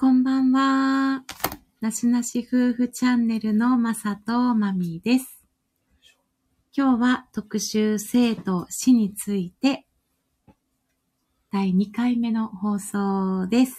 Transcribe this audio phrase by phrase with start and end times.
[0.00, 1.24] こんばんは。
[1.82, 5.44] なしなし夫婦チャンネルのまさとまみです。
[6.74, 9.84] 今日は特集生と死について
[11.52, 13.76] 第2回目の放送です。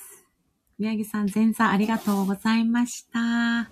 [0.78, 3.72] 宮城さん、前座ありがとうございました。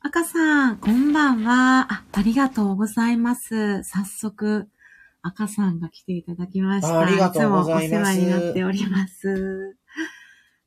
[0.00, 1.86] 赤さん、こんばんは。
[1.88, 3.84] あ、ありがとうございます。
[3.84, 4.68] 早速、
[5.22, 6.98] 赤さんが来ていただきました。
[6.98, 9.79] あありがとうございますつもお世話になっております。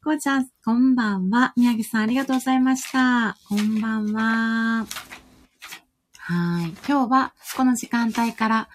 [0.03, 1.53] こうちゃん、こんばんは。
[1.55, 3.37] 宮城さん、ありがとうございました。
[3.47, 4.85] こんばんは。
[6.17, 6.71] はい。
[6.85, 8.69] 今日は、この時間帯から、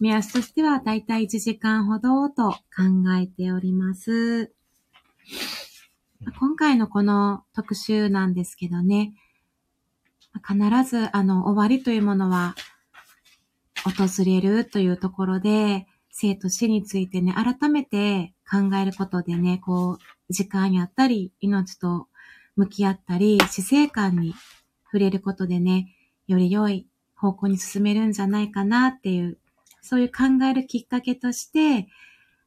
[0.00, 2.58] 目安としては、だいたい1時間ほどと考
[3.20, 4.54] えております。
[6.40, 9.12] 今回のこの特集なんですけどね、
[10.48, 10.56] 必
[10.88, 12.54] ず、あの、終わりというものは、
[13.84, 22.08] 訪れるというところで、生と死についてね、改めて考えることでね、こう、時間やったり、命と
[22.56, 24.34] 向き合ったり、死生観に
[24.86, 25.88] 触れることでね、
[26.26, 29.38] より良い方向に進めるんじゃないかなっていう、
[29.82, 31.88] そういう考えるきっかけとして、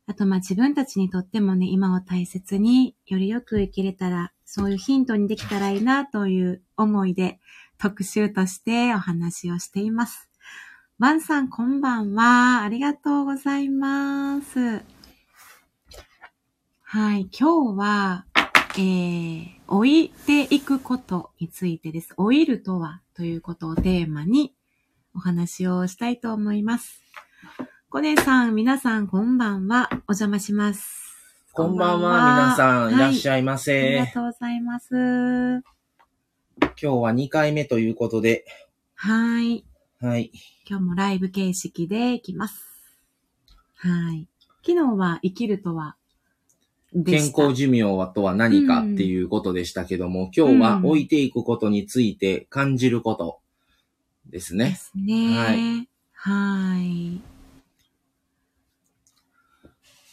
[0.08, 7.40] あとまあ自分たちにとってもね、今を大切によりよく生きれたら、そういうヒントにできたらいいなという思いで
[7.78, 10.30] 特集としてお話をしています。
[11.00, 12.64] ワンさんこんばんは。
[12.64, 14.97] ありがとうございます。
[16.90, 18.26] はい、今日は、
[18.78, 22.14] えー、老いていくことについてです。
[22.18, 24.56] 老いるとはということをテーマに
[25.14, 27.02] お話をしたいと思います。
[27.90, 29.90] コネさん、皆さんこんばんは。
[30.08, 31.14] お邪魔します。
[31.52, 33.44] こんばんは、皆さん、いらっしゃい。
[33.44, 33.98] まありせ。
[33.98, 34.96] がとうございます。
[34.96, 35.62] 今
[36.78, 38.46] 日は2回目ということで、
[38.96, 39.66] はい。
[40.00, 40.32] はい。
[40.66, 42.64] 今日もライブ形式でいきます。
[43.76, 44.30] はい。
[44.66, 45.97] 昨日は生きるとはで
[47.06, 53.40] 健康寿命はとは何かっていうことでしたけども、今日はうん置いていくことについて感じること
[54.26, 54.76] ですでね。
[54.76, 55.38] すね。
[55.38, 55.90] はい。
[56.14, 57.22] はい。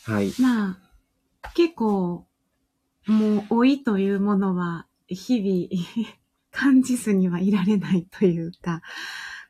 [0.04, 0.32] はい。
[0.40, 0.70] ま
[1.42, 2.26] あ、結構、
[3.06, 5.84] もう老いというものは日々
[6.50, 8.82] 感じずにはいられないというか、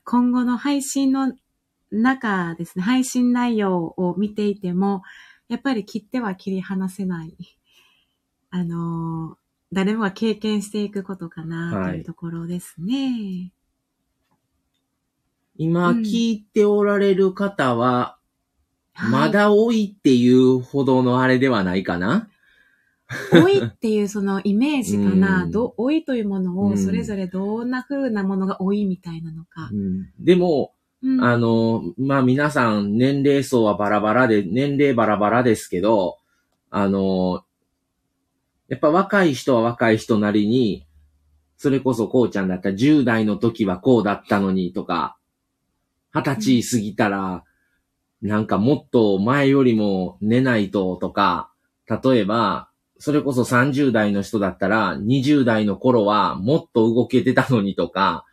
[0.05, 1.34] 今後の配信の
[1.91, 5.03] 中ですね、配信内容を見ていても、
[5.49, 7.37] やっぱり切っては切り離せない、
[8.50, 9.37] あの、
[9.72, 11.93] 誰もが経験していくことかなはい。
[11.93, 13.53] というところですね。
[15.56, 18.19] 今うん聞いておられる方は、
[18.93, 22.28] はいまだ多いっていうほどのあれではないかな？
[23.33, 25.50] 老いっていうそのイメージかな、うん。
[25.50, 26.72] ど老いというものうん。
[26.75, 29.69] をそれぞれどんな風なものが老いみたいなのか。
[29.72, 30.10] うん。
[30.21, 30.74] でも、
[31.20, 36.19] あの、まあ、皆さん年齢層はバラバラで、年齢バラバラですけど、
[36.70, 37.44] あの、
[38.69, 40.87] やっぱ若い人は若い人なりに、
[41.59, 45.16] それこそこうちゃんだったら10代の時はこうだったのにとか、
[46.15, 47.44] 20歳過ぎたら、
[48.22, 51.50] なんかもっと前よりも寝ないととか、
[51.86, 58.25] 例えば、それこそ30代の人だったら、20代の頃はもっと動けてたのにとか、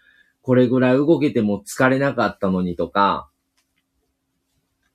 [0.42, 3.30] これぐらい動けても疲れなかったのにとか、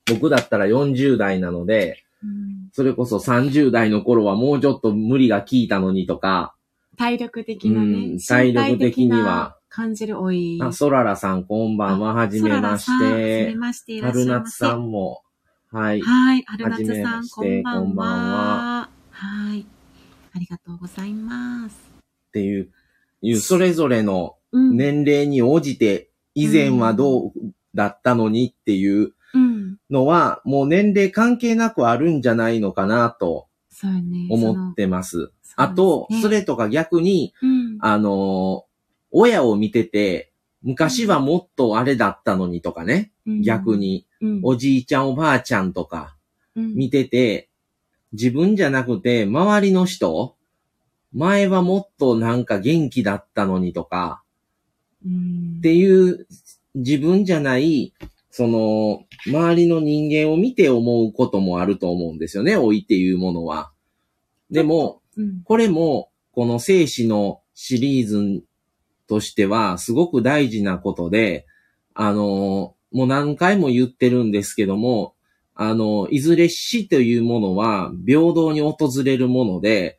[0.07, 6.55] 僕だったら40代なので、うんそれこそ30代の頃はもうちょっと無理が効いたのにとか、
[6.99, 10.59] 体力的なね、うん体力的には感じる老い。
[10.63, 13.55] あ、ソララさんこんばんは、はじめましそららさんはじめて。
[13.57, 14.51] まして春いませ。
[14.51, 15.23] 夏さんも、
[15.71, 16.01] はい。
[16.01, 16.45] はい。
[16.47, 17.83] 春夏さん、こんばんは。
[17.83, 19.67] こんばんははい。
[20.35, 21.77] ありがとうございます。
[22.29, 22.71] っていう、
[23.23, 24.77] いう、それぞれのうん。
[24.77, 27.33] 年齢に応じて、以前はどう
[27.75, 29.77] だったのにっていううん。
[29.91, 33.49] のは、もう年齢関係なくあるんじゃないのかなと。
[34.31, 35.33] 思ってます。
[35.57, 37.79] あと、そ、れとか逆に、うん。
[37.81, 38.67] あのー
[39.19, 46.17] 親を見てて、昔はもっとあれだったのにとかね、うん逆、に、うんおじいちゃんおばあちゃんとか
[46.55, 47.49] うん見てて、
[48.13, 50.37] 自分じゃなくて周りの人、
[51.13, 54.26] 前はもっとなんか元気だったのにとか、うん
[55.05, 56.27] っていう
[56.75, 57.95] 自分じゃない、
[58.31, 63.73] その、周りの人間を見て思うこともあると思うんですよね、老いっていうものは。
[64.51, 65.43] でも、うん。
[65.45, 68.43] これも、この生死のシリーズ
[69.09, 71.47] としては、すごく大事なことで、
[71.95, 75.15] あの、もう何回も言ってるんですけども、
[75.55, 79.99] あの、いずれ死というものは平等に訪れるもので、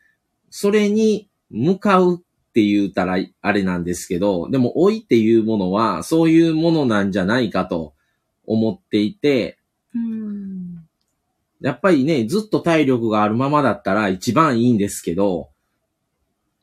[0.52, 2.24] それに向かう
[2.58, 7.94] って言うたらあれなんですけど、でも老いっていうものはそういうものなんじゃないかと
[8.48, 9.60] 思っていて、
[9.94, 10.88] うん。
[11.62, 15.50] やっぱりね、ずっと体力があるままだったら一番いいんですけど、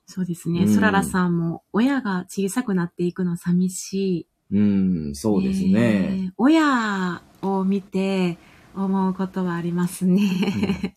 [0.06, 0.62] そうですね。
[0.62, 4.26] うんそららさんも、親が小さくなっていくの寂しい。
[4.52, 5.70] うん、そうですね。
[5.72, 8.36] えー親を見て
[8.74, 10.96] 思うことはありますね。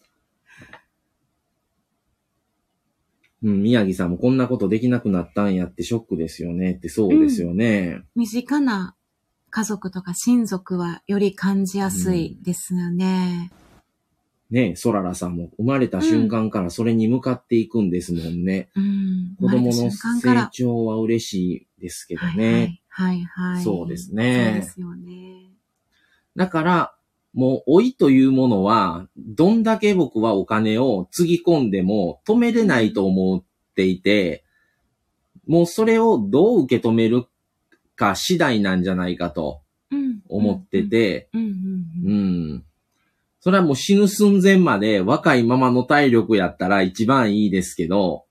[3.44, 8.02] うん、宮城さんもこんなことできなくなったんやってショックですよねってそうですよね。
[8.16, 8.96] 身近な
[9.50, 13.52] 家族とか親族はより感じやすいですよね。
[14.50, 18.70] ねソララさんも生まれた瞬間からそれに向かっていくんですもんね。
[18.76, 19.36] うん。
[19.40, 22.82] 子供の成長は嬉しいですけどはいね。
[22.88, 23.26] はい、はい
[23.56, 23.64] はい。
[23.64, 25.52] そうですねそうですよね。
[26.36, 26.97] だから、
[27.34, 33.44] もう老いというものは、どんだけ僕はお金をつぎ込んでも止めれないと思っ
[33.76, 34.44] ていて、
[35.48, 37.26] もうそれをどう受け止める
[37.96, 40.20] か次第なんじゃないかとうん。
[40.28, 42.64] 思ってて、うん。
[43.40, 48.26] それはもう死ぬ寸前まで若いままの体力やったら一番いいですけど、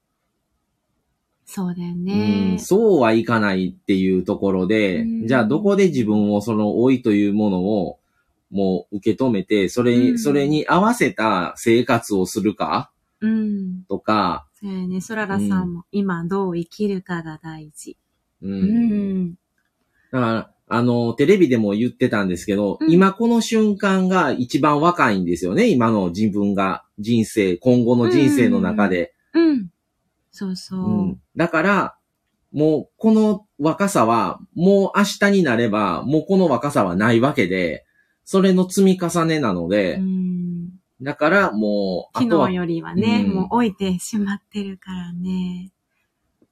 [1.46, 2.58] そうだようねん、。
[2.58, 5.26] そうはいかないっていうところで、うん。
[5.26, 7.99] じゃあどこで自分をその老いというものを
[8.56, 13.84] もう受け止めて、それ、うんそれに合わせた生活をするかうん。
[13.88, 15.00] とか、そうやね。
[15.02, 17.98] そららさんも今どう生きるかが大事。
[18.42, 18.52] うん。
[18.52, 19.30] うん。
[20.10, 25.68] だから、あの、テレビでも言ってたんですけど、うん今この瞬間が一番若いんですよね。
[25.68, 29.14] 今の自分が人生、今後の人生の中で。
[29.34, 29.70] うん。
[30.32, 30.80] そうそう。
[30.80, 31.96] うんだから、
[32.52, 37.85] もうこの若さは、もう明日になれば、もうこの若さはないわけで、
[38.26, 40.26] それの積み重ねなので、うん
[41.00, 45.70] だからもう、昨日、よりはね、うんもう置いてしまってるからね。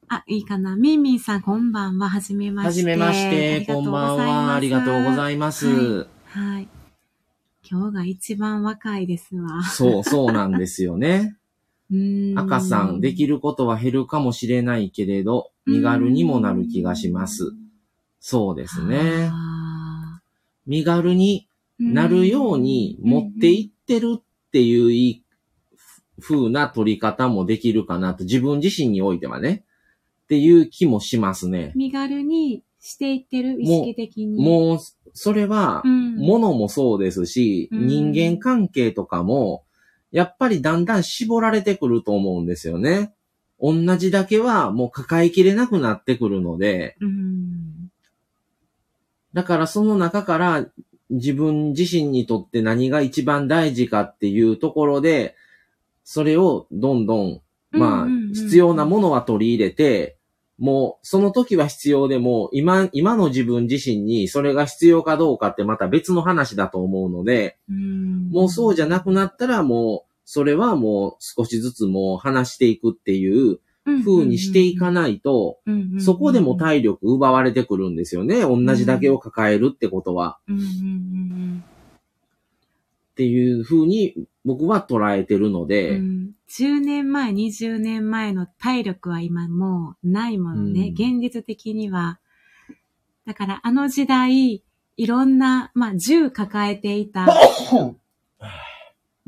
[0.07, 0.77] あ、いいかな。
[0.77, 2.11] ミンミンさん、こんばんは。
[2.11, 2.69] はじめまして。
[2.69, 4.55] はじめまして、こんばんは。
[4.55, 5.67] ありがとうございいます。
[5.67, 6.69] ははい。
[7.69, 9.63] 今日が一番若いですわ。
[9.65, 11.37] そう、そうなんですよね。
[11.91, 17.55] うん赤さん、できることは減るかもしれないけれど、身軽にもなる気がします。。
[18.21, 19.31] そうですね。
[19.33, 20.21] あ
[20.67, 24.23] 身軽にーなるように持っていってるっ
[24.53, 25.23] ていう
[26.21, 29.65] 風な取り方もできるかなと、自分自身においてはね、
[30.25, 31.73] っていう気もしますね。
[31.75, 34.43] 身軽にしていってる、意識的に。
[34.43, 34.79] もう、
[35.13, 39.65] それはう、ん、物もそうですし、うん人間関係とかも、
[40.13, 43.13] やっぱりだんだん絞られてくると思うんですよね。
[43.61, 47.91] 同じだけはもう抱えきれなくなってくるので、うん。
[49.33, 50.67] だからその中から
[51.11, 55.37] 自分自身にとって何が一番大事かっていうところで、
[56.03, 57.41] それをどんどん、
[57.71, 60.17] まあ必要なものは取り入れて、
[60.59, 68.31] もうその時は必要でも、今、今の自分自身にそれが必要かどうかってまた別の話だと思うので、うん。
[68.31, 75.59] もうそうじゃなくなったらもう、それはもう少しずつもう話していくっていう風にしていかないと、
[75.99, 78.43] そこでも体力奪われてくるんですよね。
[78.43, 80.39] 同じだけを抱えるってことは。
[83.13, 90.89] っていう風に僕は捉えてるのうんで、うん10年前、20年前の体力は今もうないものね。
[90.89, 92.21] うん現実的には。
[93.27, 94.63] だからあの時代、
[94.97, 97.27] いろんな、まあ銃抱えていた、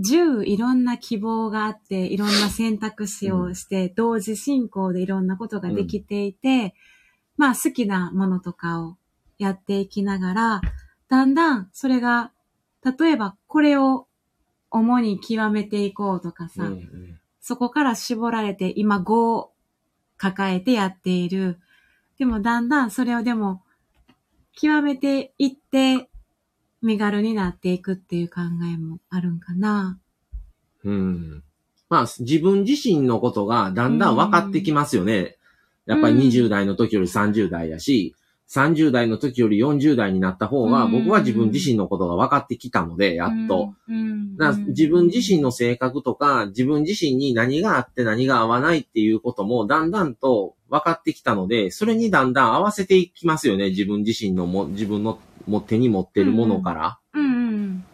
[0.00, 6.74] 10いろんな希望があって、いろんな選択肢をして、同時進行でいろんなことができていて、
[7.36, 8.96] まあ好きなものとかを
[9.38, 10.60] やっていきながら、
[11.08, 12.32] だんだんそれが、
[12.84, 14.06] 例えばこれを
[14.70, 17.20] 主に極めていこうとかさ、うんうん。
[17.40, 19.52] そこから絞られて今5を
[20.16, 21.58] 抱えてやっている。
[22.18, 23.62] でもだんだんそれをでも
[24.52, 26.08] 極めていって
[26.82, 29.98] 身軽になっていくっていう考えもあるんかな。
[30.84, 31.42] うん。
[31.88, 35.36] まあ、自分自身のことがだんだん分かってきますよね。
[35.86, 38.14] やっぱり20代の時より30代やし、
[38.48, 43.74] 30代の時より40代になった方が、うん僕は自分自身のことが分かってきたので、やっと。
[43.88, 44.36] うん。
[44.68, 53.70] 自分自身の性格とか、自分自身に何があって何が合わないっていうこともだんだんと分かってきたので、それにだんだん合わせていきますよね。
[53.70, 56.98] 自分自身のも、自分のも手に持ってるものから？
[57.14, 57.26] うんう
[57.62, 57.84] ん。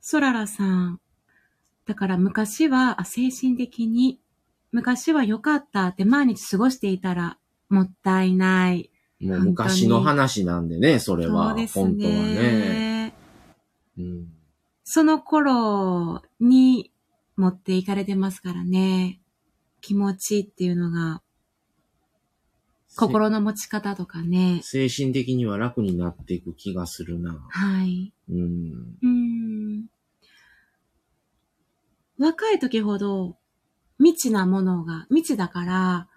[0.00, 1.00] ソララさん。
[1.86, 4.20] だから昔は、あ精神的に、
[4.72, 8.90] 昔は良かったって毎日過ごしていたらもったいない。
[9.20, 11.50] もう昔の話なんでね、それは。
[11.50, 12.34] そうです本当はね。
[12.34, 13.14] ね。
[13.98, 14.32] うん
[14.92, 16.90] その頃に
[17.36, 19.20] 持っていかれてますからね。
[19.80, 21.22] 気持ちっていうのが、
[23.00, 24.60] 心の持ち方とかね。
[24.62, 27.46] 精神的には楽になっていく気がするな。
[27.48, 28.12] はい。
[28.28, 28.98] うん。
[29.02, 29.86] うーん。
[32.18, 33.36] 若い時ほど、
[33.98, 36.08] 未知なものが、未知だから、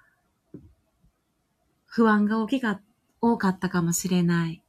[1.85, 2.81] 不安が大きか、
[3.21, 4.61] 多かったかもしれない。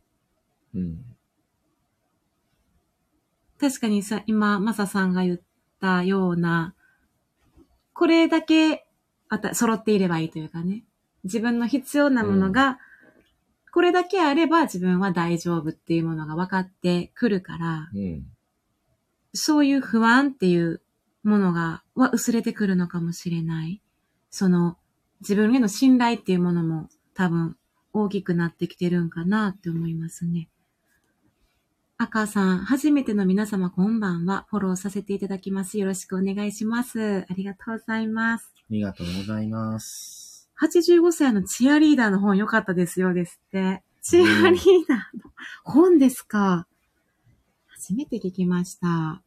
[0.74, 1.04] うん。
[3.58, 5.40] 確かにさ、今、マサさんが言っ
[5.80, 6.74] たような、
[7.94, 8.86] これだけ、
[9.28, 10.84] あた、揃っていればいいというかね。
[11.24, 12.78] 自分の必要なものが、
[13.72, 18.26] これだけあれば自分は大丈夫っていうものが分かってくるから、うん。
[19.32, 20.80] そういう不安っていう
[21.24, 23.82] ものが、は薄れてくるのかもしれない。
[24.30, 24.76] その、
[25.20, 27.56] 自分への信頼っていうものも多分
[27.92, 30.48] 大きくなってきてるんかなって思いますね。
[31.96, 34.46] 赤さん、初めての皆様こんばんは。
[34.50, 35.78] フォローさせていただきます。
[35.78, 37.24] よろしくお願いします。
[37.28, 38.52] ありがとうございます。
[38.56, 40.23] ありがとうございます。
[40.60, 43.82] 85歳のチアリーダーの本良かったですよですって。
[44.02, 45.30] チアリーダーの
[45.64, 46.66] 本ですか。
[47.68, 49.22] 初めて聞きました。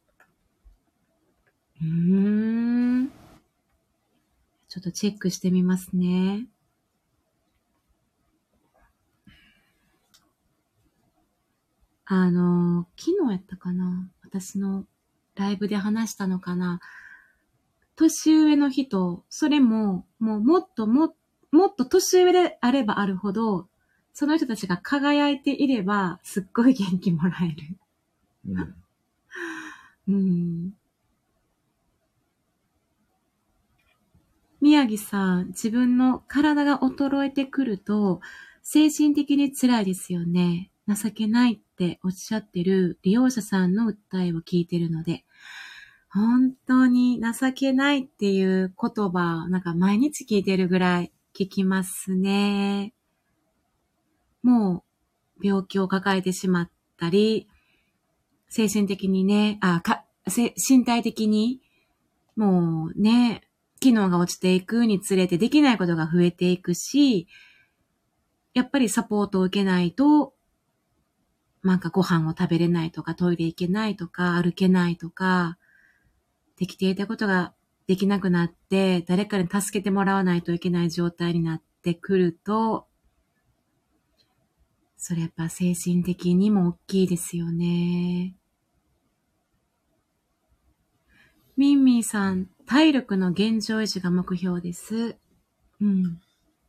[1.81, 1.87] うー
[3.03, 3.11] ん。
[4.67, 6.47] ちょっとチェックしてみますね。
[12.05, 14.85] あの、昨日やったかな私の
[15.35, 16.79] ライブで話したのかな
[17.97, 21.15] 年上の人、それも、もうもっとも、
[21.51, 23.67] もっと年上であればあるほど、
[24.13, 28.75] その人たちが輝いていれば、すっごい元気もらえる。
[30.07, 30.15] うん。
[30.15, 30.73] うん。
[34.61, 38.21] 宮城さん、自分の体が衰えてくると、
[38.61, 40.69] 精神的に辛いですよね。
[40.87, 45.25] 情けないっておっしゃってる利用者さんの訴えを聞いてるので、
[46.17, 52.93] 本当に情けないっていう言葉、なんか毎日聞いてるぐらい聞きますね。
[54.41, 54.83] も
[55.39, 56.69] う病気を抱えてしまっ
[56.99, 57.47] たり、
[58.49, 61.61] 精神的にね、あ、か、身体的に、
[62.35, 63.41] もうね、
[63.79, 67.27] 機能が落ちていくにつれてできないことが増えていくし、
[68.55, 70.33] やっぱりサポートを受けないと、
[71.61, 75.59] なんかご飯を食べれないとか、トイレ行けないとか、歩けないとか、
[76.57, 77.53] できていたことが
[77.87, 82.87] できなくなって、誰かに助けてもらわないといけない状態になってくると、
[84.97, 88.35] それやっぱ精神的にも大きいですよね。
[91.55, 95.15] ミンミンさん、体力の現状維持が目標です。
[95.79, 96.19] うん。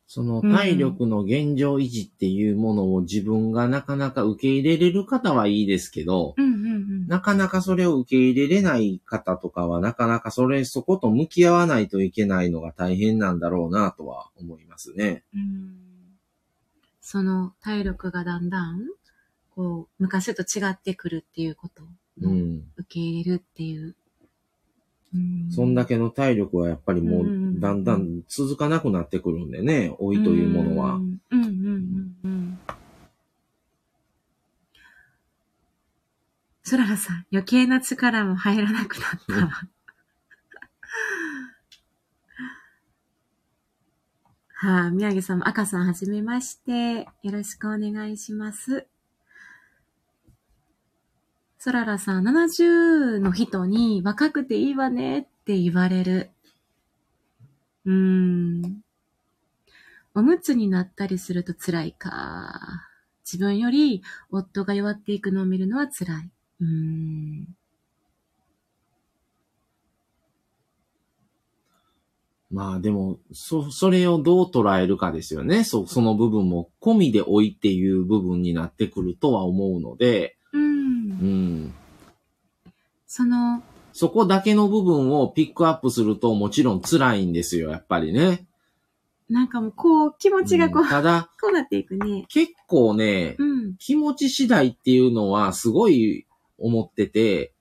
[0.06, 6.47] その体力の現状維持っていうものを自分がなかなか受け入れれる方はいいですけど、うん。
[7.08, 15.24] なかなかそれを受け入れれない方とかは、なかなかそれ、そこと向き合わないといけないのが大変なんだろうなとは思いますね。
[15.34, 15.74] うん
[17.00, 18.82] その体力がだんだん、
[19.56, 21.86] こう、昔と違ってくるっていうことを
[22.20, 22.64] うん。
[22.76, 23.94] 受け入れるっていう。
[25.14, 30.98] うんそんだけの体力はやっぱりもうんう、だんだん続かなくなってくるんでね、老いというものはう。
[30.98, 32.58] んうんうんうんうん。
[36.68, 39.34] そららさん、余計な力も入らなくなった。
[44.68, 47.08] はあ、宮城さんも赤さんはじめまして。
[47.22, 48.86] よろしくお願いします。
[51.56, 56.32] そららさん、70の人に若くていいわねって言われる。
[57.86, 58.82] うーん。
[60.14, 62.86] おむつになったりすると辛いか。
[63.24, 66.30] 自分より夫が弱っていくのを見るのは辛い。
[66.60, 67.46] うーん。
[72.50, 75.64] まあでも、そ、それをどう捉えるかですよね。
[75.64, 81.24] そ、その部分も込みで老いっていう部分になってくるとは思うので、うんう。
[81.24, 81.74] ん。
[83.06, 83.62] その、
[83.92, 88.46] そこだけの部分をピックアップするともちろん辛いんですよ、やっぱりね。
[89.28, 92.24] なんかもうこう、気持ちがこう、うんただ、 こうなっていくね。
[92.28, 93.76] 結構ね、うん。
[93.76, 96.24] 気持ち次第っていうのはすごい
[96.58, 97.54] 思ってて、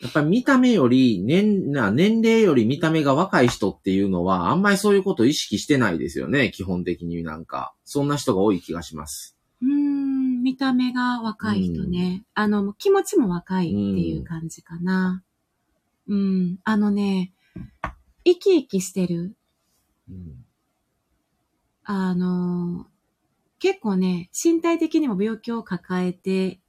[0.00, 7.72] やっぱり見た目より、年、な、年齢より見た目が若い人っていうのは、あんまりそういうことを意識してないですよね、基本的になんか。
[7.84, 9.36] そんな人が多い気がします。
[9.62, 12.24] うーん、見た目が若い人ね。
[12.34, 15.22] あの、気持ちも若いっていう感じかな。
[16.08, 17.32] うん、あのね、
[18.24, 19.36] 生き生きしてる。
[20.10, 20.44] うん。
[21.84, 22.86] あの、
[23.60, 26.60] 結構ね、身体的にも病気を抱えて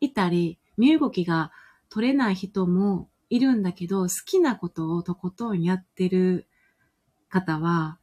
[0.00, 1.52] いたり、身動きが
[1.88, 6.46] 取れない人もいるんだけど、好きなことをとことんやってる
[7.28, 7.98] 方は、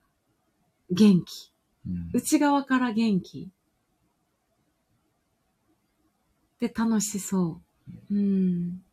[0.90, 1.52] 元気。
[1.88, 3.50] うん内側から元気。
[6.60, 7.62] で、楽しそ
[8.12, 8.16] う。
[8.16, 8.84] うん。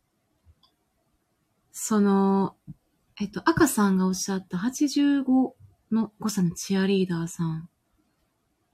[1.71, 2.55] その、
[3.19, 5.53] えっと、赤さんがおっしゃった85
[5.91, 7.69] の5歳のチアリーダーさん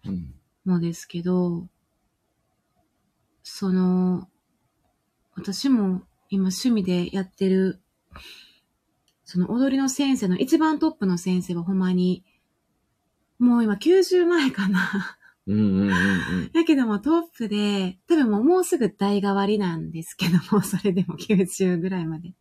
[0.05, 0.35] うん。
[0.65, 1.67] もですけど、
[3.43, 4.29] その、
[5.35, 7.81] 私も今趣味でやってる、
[9.23, 12.23] その踊りの先生の一番トップの先生はほんまに、
[13.37, 15.17] もう今90前かな。
[15.47, 16.51] うんうんうんうん。
[16.53, 22.33] だけどもトップで、多分もうもうすぐ代替わりなんですけども、それでも90ぐらいまで。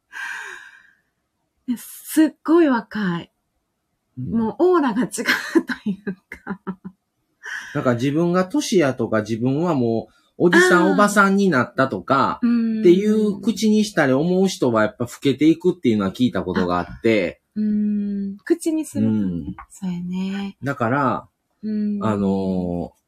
[1.66, 3.32] ですっごい若い。
[4.16, 6.60] もうオーラが違うというか。
[7.74, 18.36] なんか自分が年やとか自分はもうおじさんおばさんになったとか、っっていう口にしたり思う人はやっぱ老けていくっていうのは聞いたことがあって、うーん。
[18.44, 19.20] 口にすうるとね。
[19.50, 19.56] ん。
[19.70, 20.56] そうやね。
[20.62, 21.28] だから、
[21.62, 22.04] うん。
[22.04, 23.04] あのー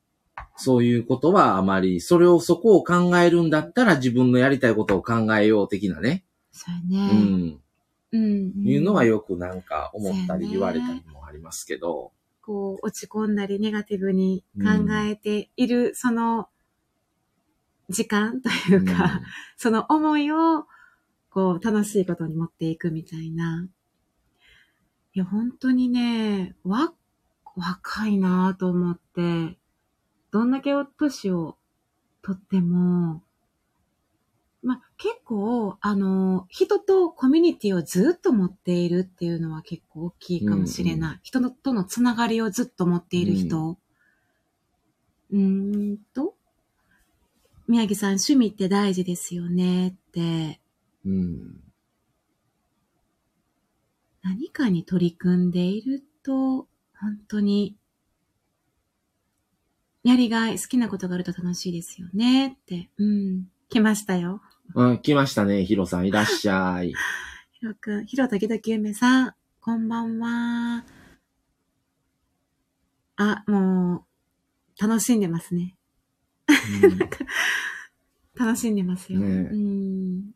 [0.58, 7.20] そういうことはあまり、それをそこを考えるんだったら自分のやりたいことを考えよう的なね、そうやうね。
[7.20, 7.60] ん、
[8.12, 8.52] うん。
[8.66, 16.48] いうのはよくなんか思ったり言われたりもありますけど、こう、落ち込んだり、ネガティブに考えている、その、
[17.88, 19.20] 時間というか、
[19.56, 20.66] その思いを、
[21.30, 23.68] こう、楽しいことに持っていくみたいな。
[25.14, 26.92] いや、本当にね、わ、
[27.56, 29.58] 若いなぁと思って、
[30.30, 31.56] どんだけ年を
[32.22, 33.22] とっても、
[34.62, 41.20] まあ、結構、あの、人とコミュニティをずっと持っているっていうのは結構大きいかもしれない。
[41.22, 43.78] 人のとのつながりをずっと持っている人。
[45.30, 46.34] うーんと、
[47.68, 50.60] 宮城さん、趣味って大事ですよねって、
[51.04, 51.60] うん。
[54.22, 56.68] 何かに取り組んでいると、
[56.98, 57.76] 本当に、
[60.04, 62.90] やりがい、好きなことがあると楽しいですよねって。
[62.98, 63.46] うん。
[63.68, 64.40] 来ましたよ。
[64.74, 66.92] あ来ましたね、ヒロさんいらっしゃい。
[67.52, 70.84] ひろくん、ひろときどきゆめさん、こんばんは。
[73.16, 74.04] あ、も
[74.78, 75.75] う、楽しんでますね。
[76.48, 76.98] うん
[78.36, 79.20] 楽しんでますよ。
[79.20, 80.30] ねえうん。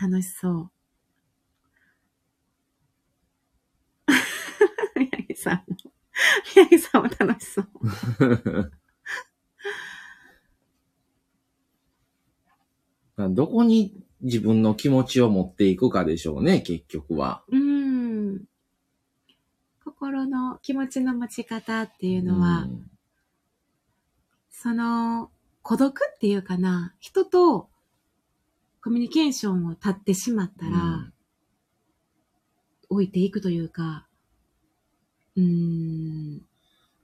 [0.00, 0.70] 楽しそう。
[4.98, 5.76] 宮城さんも、
[6.56, 7.68] 宮城さんも楽しそう。
[13.30, 17.44] どこに自分の気持ちを持っていくかでしょうね、結局は。
[17.48, 18.44] うん。
[19.84, 22.90] 心の気持ちの持ち方っていうのは、うん
[24.62, 25.30] その、
[25.62, 27.68] 孤独っていうかな、人と
[28.82, 31.12] コミュニケーションを立ってしまったら、うん
[32.88, 34.06] 置いていくというか、
[35.36, 36.40] うーん、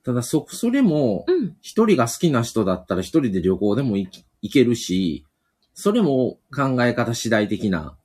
[0.04, 5.24] ただそ、それも、うん、一人が好きな人だったら一人で旅行でも行けるし、
[5.74, 7.96] それも考え方次第的な。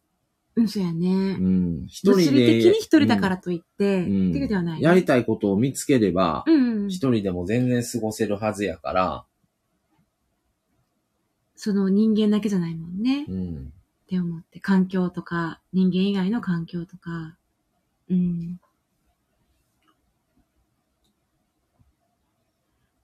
[0.55, 1.39] うん、そうやねう。
[1.39, 1.85] ん。
[1.87, 2.47] 一物人で。
[2.47, 9.25] 理的に一人だからといって、うんっていうではない、やりたいことを見つければ、うん、一人でも全然過ごせるはずやから、
[11.57, 13.23] その人間だけじゃないもんね。
[13.23, 13.73] っうん。
[14.07, 17.35] て思って、環境とか、人間以外の環境とか、
[18.09, 18.59] うん。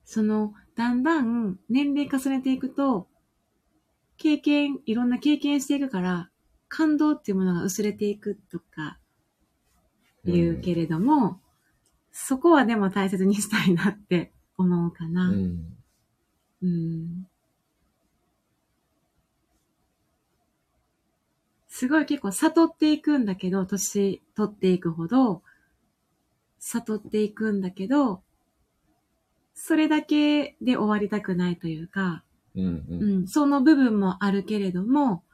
[0.04, 3.08] その、だんだん年齢重ねていくと、
[4.16, 6.30] 経験、いろんな経験していくから、
[6.68, 8.98] 感動っていうものが薄れていくとか
[10.24, 11.40] 言うけれども、
[12.12, 15.30] そこはでも大切にしたいなって思うかうな。
[15.30, 15.76] ん。
[16.62, 17.26] うん
[21.76, 25.42] すごい結構悟っていくんだけど、年取っていくほど、
[26.60, 28.22] 悟っていくんだけど、
[29.54, 32.22] それだけで終わりたくないというか、
[32.54, 32.64] うん。
[32.64, 32.84] う。
[32.90, 35.24] うんん、その部分もあるけれども、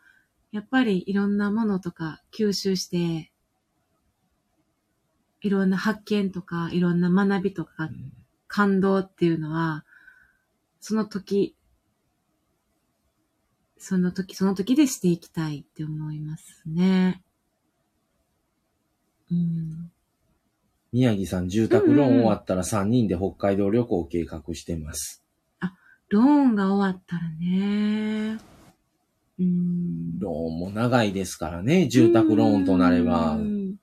[0.50, 3.30] やっぱりいろんなものとか吸収して、
[5.42, 7.90] いろんな発見とか、いろんな学びとか、
[8.48, 9.84] 感動っていうのは、
[10.80, 11.54] その時、
[13.82, 17.22] その時、その時でしていきたいって思いますね。
[19.30, 19.90] うん。
[20.92, 25.24] 宮城さん、住宅ローン終わったら3人で北海道旅行を計画してます。
[26.10, 28.38] ローンが終わったらね。
[29.38, 30.18] うん。
[30.18, 33.38] ローンも長いですからね、住宅ローンとなればう。
[33.38, 33.76] ん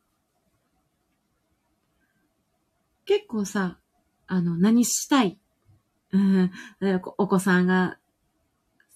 [3.06, 3.80] 結構さ、
[4.28, 5.40] あの、何したい？
[6.12, 6.52] うん。
[7.18, 7.98] お子さんが、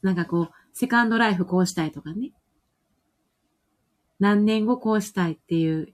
[0.01, 2.31] なんかこう、セカンドライフこうしたいとかね。
[4.19, 5.93] 何年後こうしたいっていう、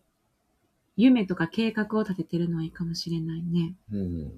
[0.95, 3.75] 夢とか計画を立ててるのはいいかもしれないね。
[3.91, 4.31] うん。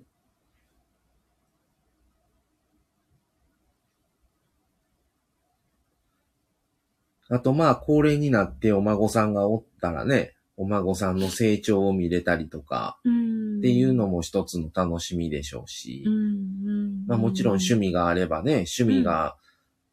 [7.32, 13.60] あとまあ、高齢になってお孫さんがおったらね、お孫さんの成長を見れたりとか、うん。
[13.60, 17.06] っていうのも一つの楽しみでしょうし、うん、うん。
[17.08, 19.38] まあもちろん趣味があればね、趣味が、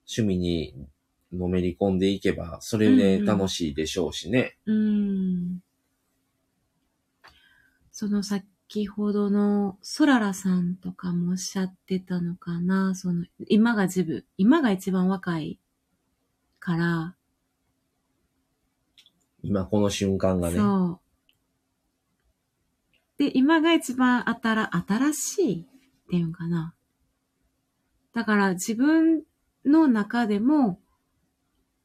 [0.09, 0.75] 趣味に
[1.33, 4.57] のめり込んでいけば、それで楽しいでしょうしね。
[4.67, 5.61] うん。
[7.91, 12.95] その先ほどのソララさんとかもおっしゃってたのかな。
[12.95, 15.59] その、今が自分、今が一番若い
[16.61, 17.17] から、
[19.43, 20.57] 今この瞬間がね。
[20.57, 21.01] そう。
[23.19, 25.65] で、今が一番新、新しいっ
[26.11, 26.75] ていうんかな。
[28.13, 29.23] だから自分
[29.67, 30.81] の中でも、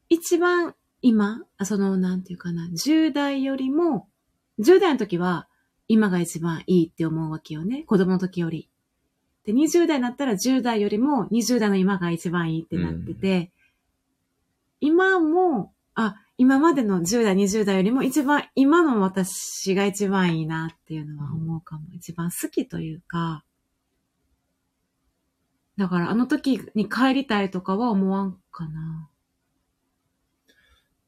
[0.09, 4.07] 一番今、その、なんていうかな、10代よりも、
[4.59, 5.47] 10代の時は
[5.87, 7.83] 今が一番いいって思うわけよね。
[7.83, 8.69] 子供の時より。
[9.45, 13.51] で、20代になったら10代よりも20代の今が一番いいってなってて、
[14.79, 21.83] 今も、あ、今までの10代、20代よりも一番、今の私が一番いいなっていうのは思うかも。
[21.93, 23.45] 一番好きというか、
[25.81, 29.09] だからあの時に帰りたいとかは思わんかな。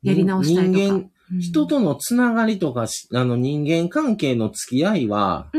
[0.02, 0.78] やり直したいとか。
[0.78, 1.10] 人間、うん
[1.40, 5.50] 人とのつながりとかし、あの人間関係の付き合いは。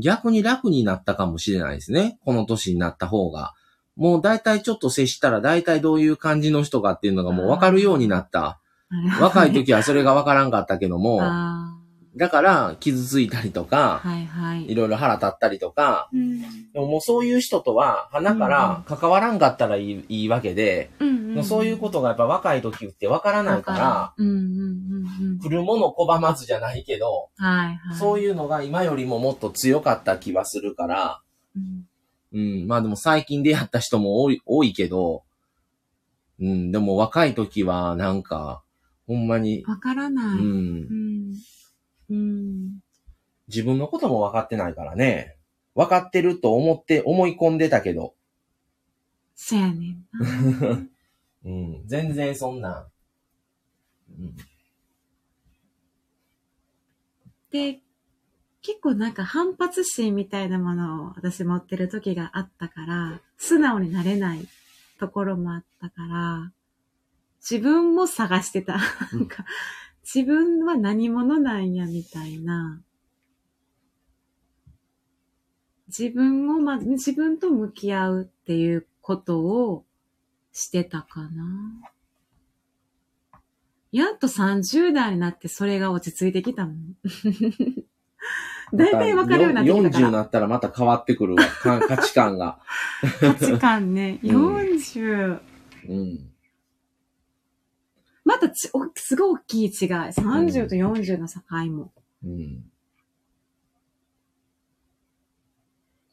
[0.00, 2.18] 逆に楽になったかもしれないですね。
[2.24, 3.52] この年になった方が。
[3.96, 8.60] もう大体ちょっと接したら大体どういう感じの人かっていうのがもう分かるようになった。
[9.20, 11.76] 若い時はそれが分からんかったけども、あ
[12.16, 14.70] だから傷ついたりとあ、か、はいはい。
[14.70, 16.40] いろいろ腹立ったりとか、うん
[16.72, 25.38] でももうそういう人とは鼻から関わらんかったらいい,、いいわけで、うんうん、そういうことがやっぱ若い時って分からないから、うんうんうんうん。
[25.38, 27.98] 来るもの拒まずじゃないけど、はいはい。
[27.98, 31.20] そういうのが今よりももっと強かった気はするから、
[31.56, 31.86] うん。
[32.32, 35.22] うん、まあでも最近出会った人も多い、多いけど、
[36.40, 38.62] うん、でも若い時はなんか、
[39.06, 40.38] ほんまに、わからない。
[40.38, 41.34] う、うんん。
[42.14, 42.78] うん。
[43.48, 45.36] 自分のことも分かってないからね。
[45.74, 48.14] 分かってると思って、思い込んでたけど、
[49.34, 50.78] そやねんな。
[51.44, 52.88] うん、全然そんな、
[54.08, 54.36] うん、
[57.50, 57.80] で、
[58.62, 64.48] 結構なんか反発心みたいなものを私持ってる時があったから、素直になれない
[64.98, 66.52] ところもあったから、
[67.40, 68.78] 自分も探してた。
[69.12, 69.44] うんなんか、
[70.04, 72.80] 自分は何者なんやみたいな。
[75.88, 79.84] 自分をまず、自分と向き合うっていうことを
[80.52, 81.90] してたかな。
[83.92, 86.96] やっと30代になってそれが落ち着いてきたもん。
[88.74, 90.10] 大体わかるようになってきたか40にら。
[90.10, 91.44] なったらまた変わってくるわ。
[91.44, 92.58] か価値観が。
[93.20, 94.18] 価値観ね。
[94.24, 95.40] うん40。
[95.88, 96.33] うん。
[98.24, 99.70] またちおすごい大きい違い。
[99.70, 101.92] 30と40の境も。
[102.24, 102.64] うん。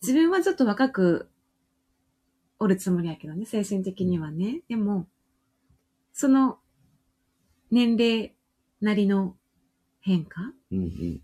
[0.02, 1.30] 自分はちょっと若く
[2.60, 4.62] おるつもりやけどね、精神的にはね。
[4.68, 5.08] でも、
[6.12, 6.60] その
[7.72, 8.36] 年齢
[8.82, 9.36] なりの
[10.02, 11.22] 変化うんうん。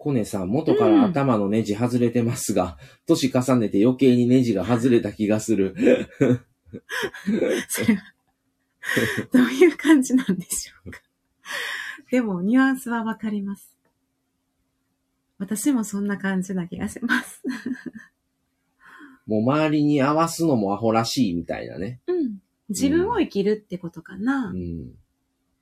[0.00, 5.76] コネさん、元から頭のネジ外れてますが、 年重ねて余計にネジが外れた気がする。
[7.68, 8.02] それは、
[9.30, 11.02] どういう感じなんでしょうか。
[12.10, 13.76] でも、ニュアンスはわかります。
[15.38, 17.42] 私もそんな感じな気がします。
[19.26, 22.00] もう周りに合わすのもアホらしいみたいなね。
[22.06, 22.38] うん。
[22.70, 24.46] 自分を生きるってことかな。
[24.46, 24.94] うん。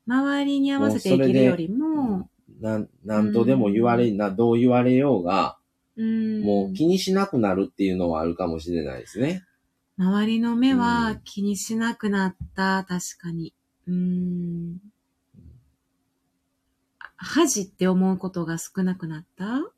[0.06, 5.58] 周りに合わせて生きるよりも、なん、なんとでも言われ、な、どう言われようが、
[5.96, 6.42] うん。
[6.42, 9.44] もう気にしなくなるっていうのはあるかもしれないですね。
[9.96, 13.52] 周りの目うはん気にしなくなった、確かに。
[13.86, 14.78] うん。
[17.16, 19.72] 恥って思うことが少なくなった？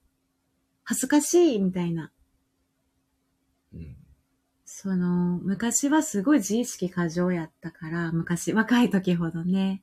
[0.84, 2.10] 恥ずかしいみたいな。
[3.72, 3.96] うん。
[4.66, 9.82] その、昔はすごい自意識過剰やったから、昔、若い時ほどね。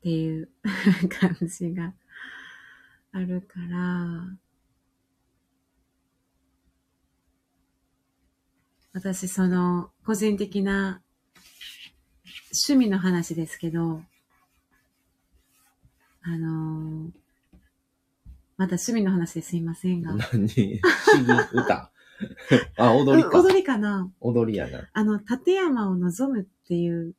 [0.00, 0.48] っていう
[1.20, 1.92] 感じが
[3.12, 4.36] あるから、
[8.92, 11.02] 私、その、個人的な
[12.66, 14.02] 趣味の話ですけど、
[16.22, 17.20] あのー
[18.56, 20.12] また趣味の話ですいませんが。
[20.12, 20.46] 何？
[20.46, 20.80] 詩吟
[21.54, 21.90] 歌？
[22.76, 23.38] あ、踊りか。
[23.38, 24.86] う踊りかな踊りやな。
[24.92, 27.14] あの、立山を望むっていう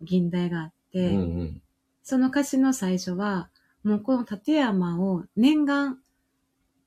[0.00, 1.62] 銀題があって、うんうん。
[2.10, 3.50] その歌詞の最初は、
[3.84, 6.00] もうこの立山を念願、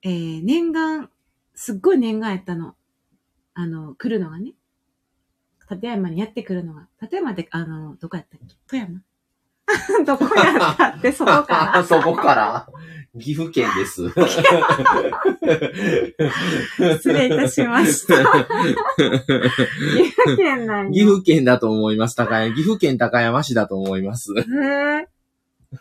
[0.01, 1.09] えー、念願、
[1.55, 2.75] すっごい念願やったの。
[3.53, 4.51] あの、来るのがね。
[5.71, 8.53] 立山にやってくるのが、立山って、あの、どこやったっけ？
[8.67, 9.01] 富山？
[10.05, 11.83] どこやったって、そこから。
[11.88, 12.67] そこから、
[13.17, 14.09] 岐阜県です。
[16.97, 18.15] 失礼いたしました。
[18.19, 18.25] 岐
[20.12, 22.17] 阜県なん岐阜県だと思います。
[22.17, 24.33] 高山、岐阜県高山市だと思います。
[24.38, 25.12] へー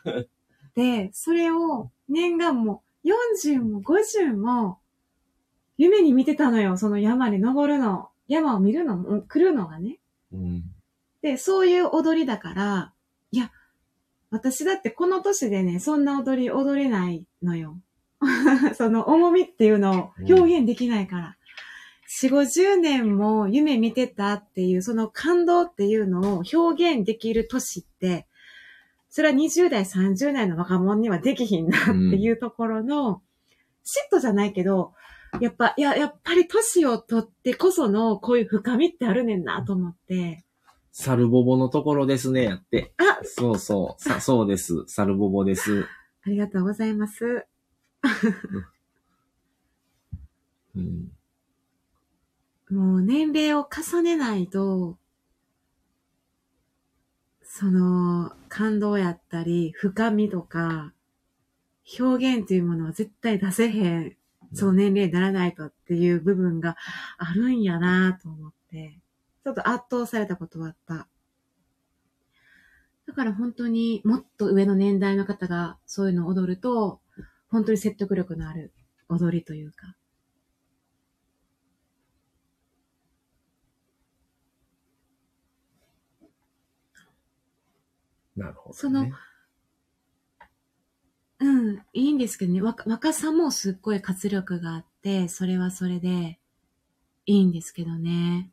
[0.74, 4.78] で、それを念願も40も50も
[5.76, 6.76] 夢に見てたのよ。
[6.76, 8.08] その山に登るの。
[8.28, 9.98] 山を見るのも、来るのがね。
[10.32, 10.62] うん。
[11.22, 12.92] で、そういう踊りだから、
[13.30, 13.50] いや、
[14.30, 17.78] 私だってこの年でね、そんな踊り踊れないのよ。
[18.76, 21.36] その重みっていうのを表現できないから。
[22.08, 28.26] 4、50年も夢見てたっていう、その感動っていうのを表現できる年って、
[29.14, 33.20] それは20代、30代の若者にはできひんなっていうところの、
[33.84, 34.94] 嫉妬じゃないけど、
[35.38, 40.46] やっぱ、いや、やっぱり年を取ってこそのこういう深みってあるねんなと思って、
[40.92, 42.94] サルボボのところですね、やって。
[42.96, 44.02] あ、そうそう。
[44.02, 44.84] さ、そうです。
[44.86, 45.86] サルボボです。
[46.24, 47.44] ありがとうございます。
[50.74, 51.12] うん。
[52.74, 54.96] もう年齢を重ねないと、
[57.54, 60.94] その感動やったり、深みとか、
[62.00, 64.16] 表現というものは絶対出せへん。
[64.54, 66.76] その年齢にならないとっていう部分が
[67.18, 68.98] あるんやなと思って、
[69.44, 71.08] ちょっと圧倒されたことはあった。
[73.06, 77.00] だから本当にもっと上の年代の方がそういうのを踊ると、
[77.50, 78.72] 本当に説得力のある
[79.10, 79.94] 踊りというか、
[88.36, 88.74] なるほど、ね。
[88.78, 89.06] その
[91.42, 96.38] うん、いいんですけどね、若若さもすっごい活力があって、それはそれで
[97.26, 98.52] いいんですけどね。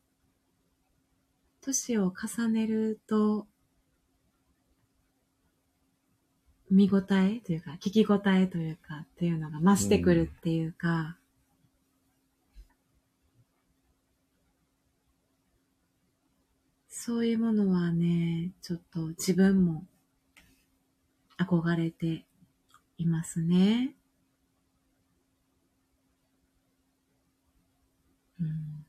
[1.61, 3.45] 年を重ねると、
[6.71, 11.18] 見応えというか、聞き応えというか、っていうのが増してくるっていうか、
[17.09, 19.83] そういうものはね、ちょっと自分も
[21.39, 22.23] 憧れて
[22.99, 23.95] いますね。
[28.39, 28.85] うん、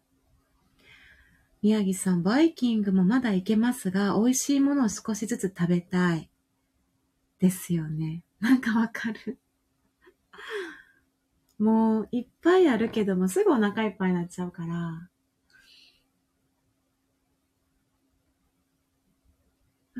[1.62, 6.28] 宮城さん、バイキングもまだ行けますが、美味しいものを少しずつ食べたい。
[7.38, 8.22] ですよね。
[8.38, 9.38] なんかわかる。
[11.58, 15.08] もういっぱいあるけども、すぐお腹いっぱいになっちゃうから。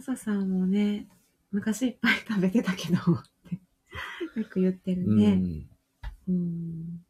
[0.01, 1.07] 朝さんもね、
[1.51, 5.35] 昔いっぱい食べてたけど、ってよく言ってるうね。
[5.35, 5.69] ん。
[6.27, 7.05] うん。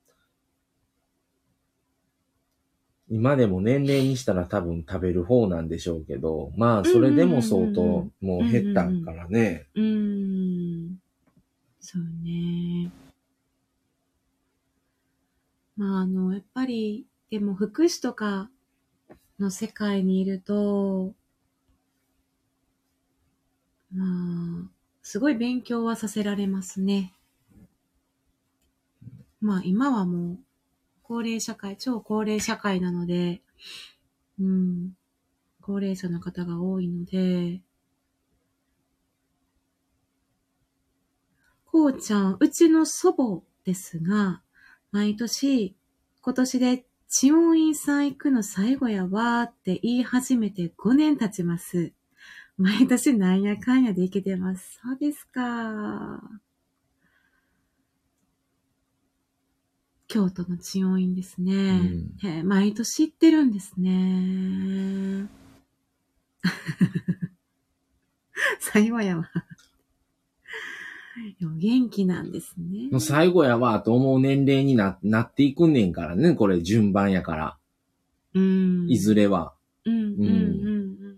[3.09, 9.69] 今でも年齢にしたら多分食べる方なんでしょうけど、まあ、それでも相当うんうんうんうんもう減ったからね。
[9.75, 10.97] うーん。
[11.79, 12.91] そうね。
[15.77, 18.51] まあ、あの、やっぱり、でも福祉とか
[19.39, 21.15] の世界にいると、
[23.93, 24.71] まあ、
[25.03, 27.13] すごい勉強はさせられますね。
[29.41, 30.39] まあ、今はもう、
[31.03, 33.43] 高齢社会、超高齢社会なので、
[34.39, 34.93] うん、
[35.61, 37.61] 高齢者の方が多いので、
[41.65, 44.43] こうちゃん、うちの祖母ですが、
[44.93, 45.75] 毎年、
[46.21, 51.93] 今年で知音院さん行くの最後やわーって言い始めて5年経ちます。
[52.61, 54.79] 毎年なんやかんやで行けてます。
[54.85, 56.21] そうですか。
[60.09, 61.81] 京都の知音院ですね。
[62.23, 65.31] うん毎年行ってるんですね。
[68.61, 69.31] 最後やわ。
[71.57, 73.01] 元気なんですね。
[73.01, 77.59] 最後やわと思う年齢にななっていくんねんからね、これ順番やから。
[78.35, 78.91] うん。
[78.91, 79.55] いずれは。
[79.87, 81.10] うんうんうんうん。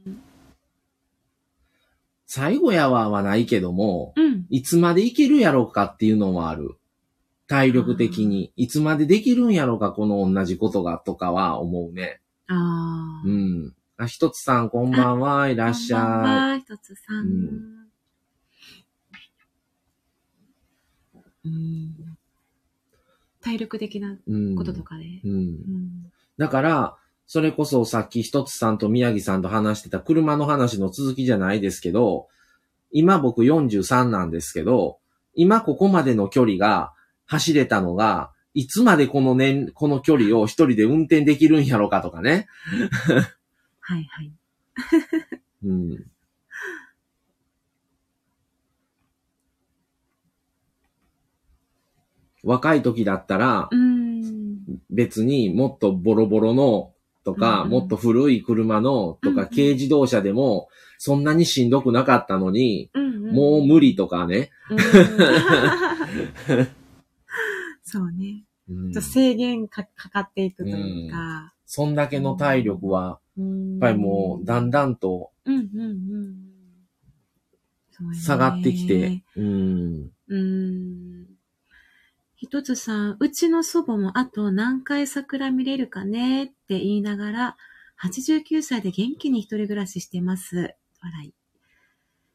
[2.35, 4.47] 最後やわはないけども、うん。
[4.49, 6.79] いつまでいけるやろうかっていうのもある。
[7.47, 8.55] 体力的に。
[8.57, 12.23] いつまでできるんやろうか、この同じことが、とかは思うね。
[12.47, 13.29] ああ。
[13.29, 13.75] うん。
[13.99, 15.51] あ、ひとつさん、こんばんは。
[15.51, 16.51] いらっしこんばんゃい。
[16.53, 17.19] は、一つさん。
[17.19, 17.83] うん
[21.45, 22.17] うん
[23.43, 24.57] 体力的なうん。
[24.57, 25.05] こととかで。
[25.23, 25.37] うんう。
[25.39, 26.13] ん。
[26.39, 26.97] だから、
[27.33, 32.29] それこそさっきひとつさんと宮城さんと話してた車の話の続きじゃないですけど、
[32.91, 34.99] 今僕43なんですけど、
[35.35, 36.93] 今ここまでの距離が
[37.25, 42.49] 走れたのが、いつまでこの年、この距離を一人で運転できるんやろかとかね。
[43.81, 44.33] はいはい。
[45.65, 46.05] うん。
[52.45, 54.83] 若い時だったらう、ん。
[54.91, 56.92] 別にもっとボロボロの
[57.25, 59.47] とか、うんもっと古い車のとか、うんうん。
[59.49, 63.35] 軽自動車でも、そんなにしんどくなかったのに、うんうん。
[63.35, 64.51] もう無理とかね。
[64.71, 64.79] うん
[67.83, 68.45] そうね。
[69.01, 71.53] 制限かかかっていくというか。
[71.67, 75.31] そんだけの体力は、ややっぱりもう、だんだんと
[78.15, 80.11] 下がってきて、うん。
[82.43, 82.47] うん。
[82.47, 87.57] ひとつさん、うちの祖母もあと何回桜見れるかねって言いながら、
[87.97, 90.75] 89歳で元気に一人暮らししてます。
[91.01, 91.35] 笑い。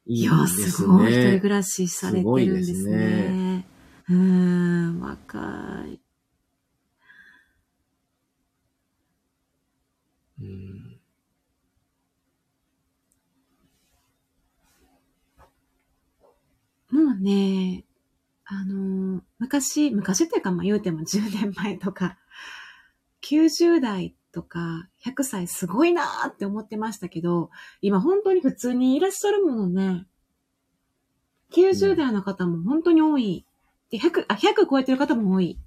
[0.05, 1.11] いや、すすごい。
[1.11, 1.39] 一人ね。
[1.41, 3.65] 暮らしされてるんですすごいね。
[4.09, 5.39] うーん、若
[5.87, 5.99] い。
[10.39, 10.97] うん
[16.89, 17.83] もうね、
[18.45, 22.17] あの、昔、昔っていうかまあ言うても10年前とか、
[23.21, 27.49] 90代とか100歳すごいなーって思ってましたけど、
[27.81, 30.05] 今本当に普通にいらっしゃるものね。
[31.53, 33.45] 90代の方も本当に多い。
[33.89, 35.57] で、100、あ、100超えてる方も多い。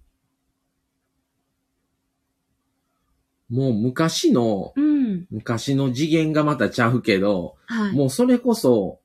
[3.49, 5.27] もう昔の、うん。
[5.31, 7.93] 昔の次元がまたちゃうけど、はい。
[7.97, 9.00] もうそれこそ、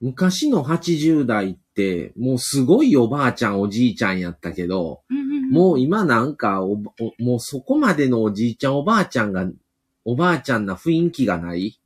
[0.00, 9.46] 昔の80代って、もうすごいおばあちゃんおじいちゃんやったけど、うんうんうんもう今なんかおばおもうそこまでのおじいちゃんおばあちゃんが、
[10.04, 11.80] おばあちゃんな雰囲気がない？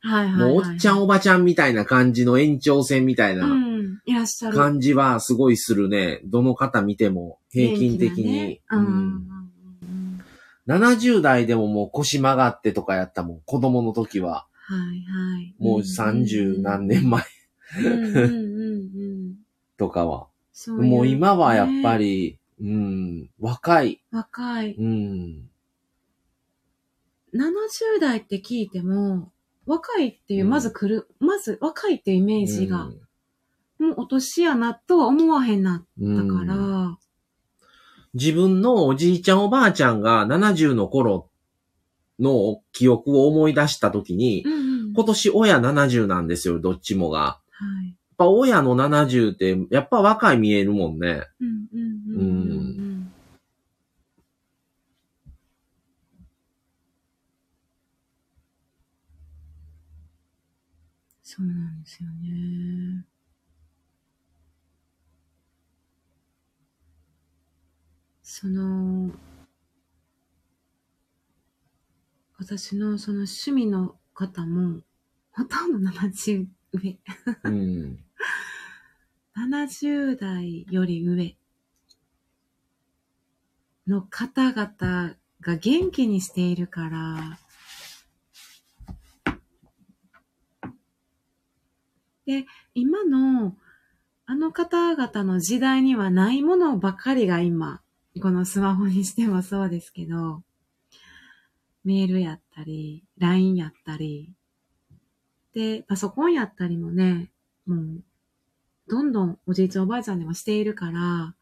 [0.00, 3.46] はいはいはい、もうおっちゃんおばちゃんみたいな感じの延長線みたいな。
[4.54, 6.20] 感じはすごいするね。
[6.24, 8.24] どの方見ても平均的に。
[8.32, 8.94] ねううんんうん
[10.68, 10.80] うん。
[10.82, 13.40] 70代でももう腰曲がってとかやったもん。
[13.44, 14.46] 子供の時は。
[14.64, 15.54] はいはい。
[15.58, 17.28] もう30何年前うん。
[19.76, 20.28] とかは。
[20.52, 24.02] そうもう今はやっぱねり、うん、若い。
[24.10, 24.74] 若い。
[24.74, 25.48] うん。
[27.34, 29.30] 70代って聞いても、
[29.66, 33.00] 若いっていう、うんまず来る、まず若いっていうイメージが、うん
[33.80, 36.98] もうお年やなとは思わへんなったうんから、
[38.12, 41.30] 自分のおじいちゃんおばあちゃんが70の頃
[42.18, 44.56] の記憶を思い出した時に、うんう
[44.88, 44.92] ん。
[44.92, 47.40] 今年親70なんですよ、どっちもが。
[47.60, 47.88] はい。
[47.88, 51.26] やっぱ親の70って、やっぱ若い見えるもんね。
[51.40, 51.80] うんうん
[52.14, 53.12] うんうんうん。
[61.22, 63.04] そうなんですよね。
[68.22, 69.12] その、
[72.38, 74.80] 私のその趣味の方も、
[75.30, 76.98] ほとんど70上。
[77.44, 77.98] うん。
[79.36, 81.36] 70代より上
[83.86, 87.38] の方々が元気にしているから、
[92.26, 93.56] で、今の
[94.26, 97.82] あの方々の時代にはないものばかりが今、
[98.22, 100.44] このスマホにしてもそうですけど、
[101.82, 104.32] メールやったり、LINE やったり、
[105.54, 107.30] で、パソコンやったりもね、
[107.66, 108.04] もう
[108.88, 111.34] どんどんおじいちゃんおばあちゃんでもしているから、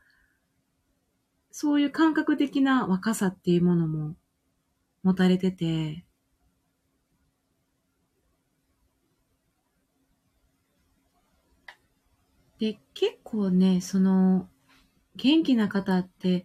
[1.51, 4.15] そういう感覚的な若さっていうものも
[5.03, 6.05] 持たれてて、
[12.59, 14.49] で、結構ね、その、
[15.17, 16.45] 元気な方って、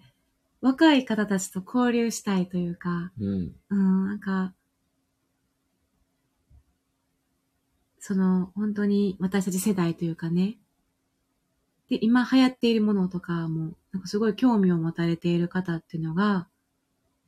[0.62, 3.56] 若い方たちと交流したいというか、うん。
[3.70, 4.54] うん、なんか、
[8.06, 10.58] その、本当に私たち世代というかね。
[11.88, 16.50] で、今流行っているものとかも、なんかすごい興味を持たれている方っていうのが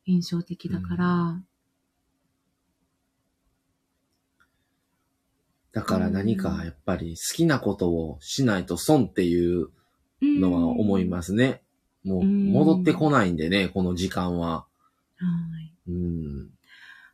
[0.05, 1.41] 印象的だから、
[5.71, 9.69] だから何かやっぱり好きなことをしないと損っていう
[10.21, 11.61] のは思いますね。
[12.03, 14.65] もううん戻ってこないんでね、この時間は。
[15.17, 15.23] す。
[15.23, 15.73] はい。
[15.87, 16.49] うん。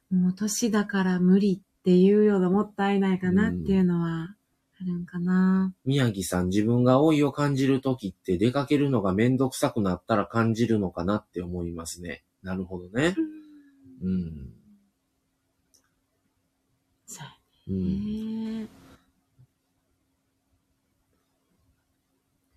[0.09, 4.36] もう年だから無理っていうようなもったいないかなっていうのは
[4.79, 5.73] あるんかな。
[5.84, 12.23] 宮城さん、自分が老いを感じるときって出かけるのがめんどくさくなったら感じるのかなって思いますね。
[12.43, 13.15] なるほどね。
[14.03, 14.53] うん。
[17.07, 17.23] そ
[17.67, 18.61] ううやん。
[18.63, 18.67] ね。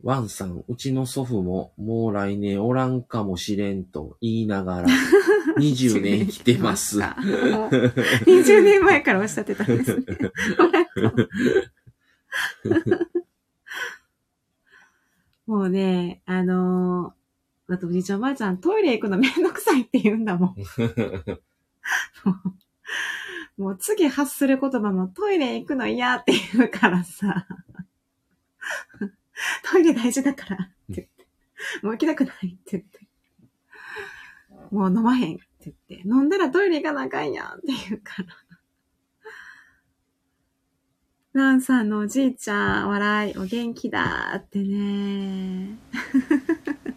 [0.02, 4.88] ワンさん、うちの祖父ももう来年おらんかもしれんと言いながら、
[5.56, 7.00] 20年来てます。
[7.00, 10.04] 20年前からおっしゃってたんですね。
[15.46, 17.24] もうね、あのー
[17.68, 20.54] だっておじいちゃんおばあちゃんトイレ行くのめんどくさいって言うんだもん。
[23.56, 27.46] もう次発する言葉もトイレ行くの嫌って言うからさ。
[29.64, 31.26] トイレ大事だからって言って。
[31.82, 33.03] もう行きたくないって言って。
[34.74, 36.08] もう飲まへんって言って。
[36.08, 38.28] 飲んだらトイレ行かなあかんやんって言うから。
[41.40, 45.78] ランさんのおじいちゃん、笑い、お元気だってね。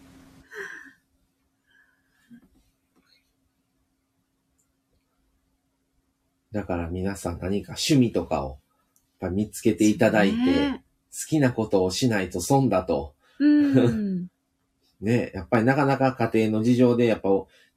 [6.52, 10.84] だから皆さん何か趣味とかをやっぱ見つけていただいて、ね
[11.18, 13.16] 好きなことをしないと損だと。
[13.40, 14.28] うん。
[15.02, 17.30] ね、やっぱりなかなか家庭の事情で、やっぱ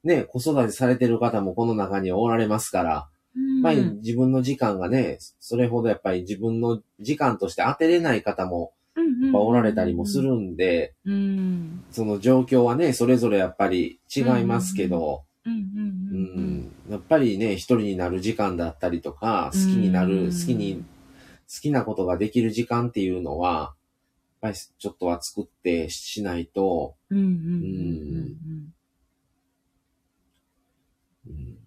[0.03, 3.01] ね、子育てされてる方もこの中にはおられますから、や
[3.59, 11.83] っぱり自分の時間がね、それほどやっぱり自分の時間として当てれない方もやっぱおられたりもするんで、うん。
[11.91, 15.23] その状況はね、それぞれやっぱり違いますけど、
[16.89, 20.09] やっぱりね、一人になる時間だったりとか、好きになうん。
[20.09, 20.83] る、好きに、
[21.53, 23.75] 好きなことができる時間っていうのは、
[24.41, 28.73] やっぱりちょっとは作ってしないと、うん。
[31.31, 31.41] うん。
[31.41, 31.45] うん。
[31.45, 31.57] うん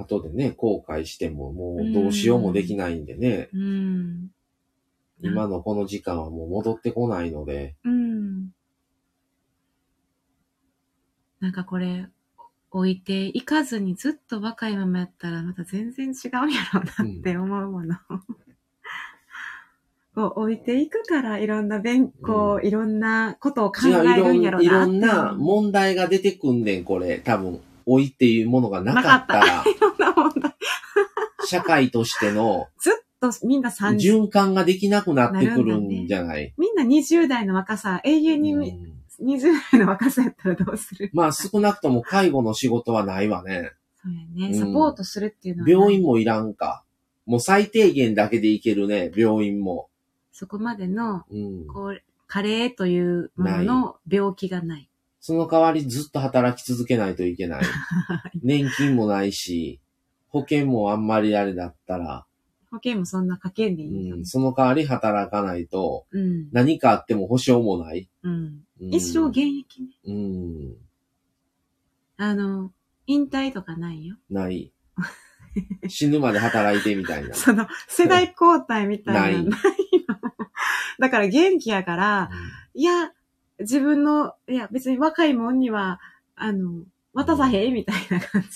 [0.00, 3.62] 後でね、後悔してももうどうしようもできないんでね、うん。
[3.62, 4.30] うん。
[5.22, 8.50] 今のこの時間はもう戻ってこないので、うん。
[11.40, 12.06] なんかこれ、
[12.70, 17.96] 置いていかずにずっと若いままやったらまた全然違うんやろうなって思うもの。
[17.96, 18.20] こ
[20.16, 24.66] う置いていくからいろんな勉強、いろんなことを考えるろんんやろうな。
[24.66, 27.18] いろんな問題が出てくんねん、これ。
[27.18, 30.54] 多分、老いっていうものがなかったら、 いろんな問題。
[31.46, 41.10] 社会としてのずっとみんな30、循環ができなくなってくるんじゃない、みんな20代の若さ、永遠にうん20代の若さやったらどうする？
[41.12, 43.72] まあ少なくとも介護の仕事はないわね。
[44.02, 44.54] そうやね。
[44.54, 45.68] うんサポートするっていうのは。
[45.68, 46.84] 病院もいらんか。
[47.26, 49.89] もう最低限だけでいけるね、病院も。
[50.40, 51.66] そこまでの、うん。
[51.66, 54.88] こう、加齢というものの病気がない。
[55.20, 57.62] その代わりずっと働き続けないといけない。
[58.42, 59.80] 年金もないし、
[60.28, 62.24] 保険もあんまりあれだったら、
[62.70, 66.48] 保険もそんなかけんでいいようん、その代わり働かないと、うん。
[66.52, 68.08] 何かあっても保証もない。
[68.22, 68.64] うん。
[68.80, 69.88] うん一生現役ね。
[70.06, 70.76] うん、
[72.16, 72.72] あの、
[73.06, 74.16] 引退とかないよ。
[74.30, 74.72] ない。
[75.88, 77.34] 死ぬまで働いてみたいな。
[77.34, 79.58] その、世代交代みたいなない。
[81.00, 82.30] だから元気やから、
[82.74, 83.12] いや、
[83.58, 85.98] 自分の、いや、別に若いもんには、
[86.36, 86.84] あの、
[87.14, 88.48] 渡さへんみたいな感じ。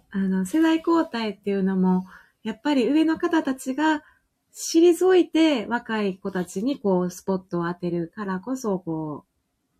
[0.10, 2.06] あの、世代交代っていうのも、
[2.44, 4.04] やっぱり上の方たちが
[4.52, 9.24] 退いて若い子たちにこうスポットを当てるからこそ、こ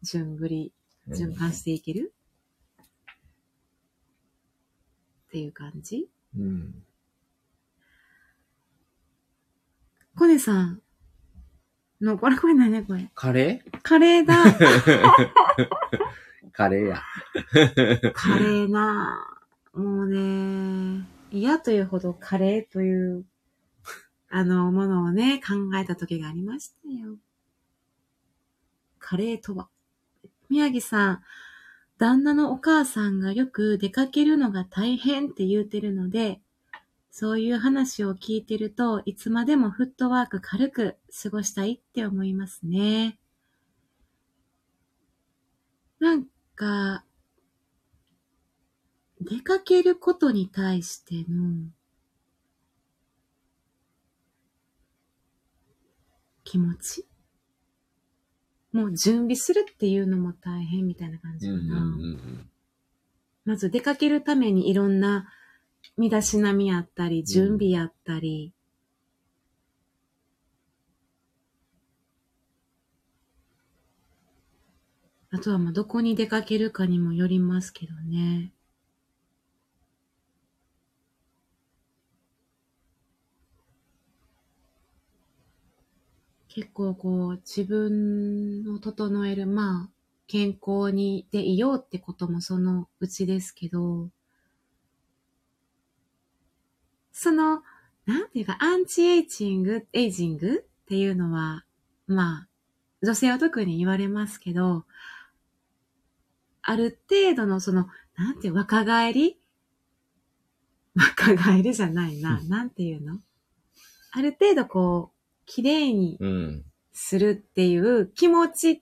[0.02, 0.72] う、順繰り、
[1.08, 2.14] うん循環していける
[5.26, 6.84] っていう感じうん。
[10.16, 10.82] コネさん
[12.02, 12.84] の、これこれ何？
[12.84, 13.10] これ。
[13.14, 14.34] カレカレーだ。
[14.44, 15.68] ー
[16.52, 17.02] カレーや。
[18.12, 19.26] カレーな。
[19.72, 23.24] もうね、嫌というほどカレーという、
[24.28, 27.16] あの、ものをね、考えた時がありましたよ。
[28.98, 29.68] カレーとは。
[30.50, 31.22] 宮城さん、
[31.98, 36.42] 旦那のお母さんがよく出かけるのが大変って言うてるので、
[37.14, 43.18] そういう話を聞いてるといつまでもフットワーク軽く過ごしたいって思いますね。
[46.00, 46.24] なん
[46.56, 47.04] か、
[49.20, 51.68] 出かけることに対しての
[56.44, 57.06] 気持ち？
[58.72, 61.94] もう準備するっていうのも大変みたいな感じかな。
[63.44, 65.28] まず出かけるためにいろんな
[65.96, 68.52] 身だしなみやったり、準備やったり、
[75.30, 78.52] あとはまあどこに出かけるかにもよりますけどね。
[86.48, 89.90] 結構こう自分を整える、まあ
[90.26, 94.10] 健康にでいようってこともそのうちですけど、
[97.12, 97.62] その、
[98.06, 101.64] なんていうか、アンチエイジング、エイジングっていうのは
[102.06, 102.48] まあ、
[103.02, 104.84] 女性は特に言われますけど、
[106.62, 107.86] ある程度のその、
[108.16, 109.38] なんていう、若返り？
[110.94, 112.40] 若返りじゃないな。
[112.44, 113.18] なんていうの？
[114.12, 116.64] ある程度こう、綺麗にうん。
[116.92, 118.80] するっていう気持ちっ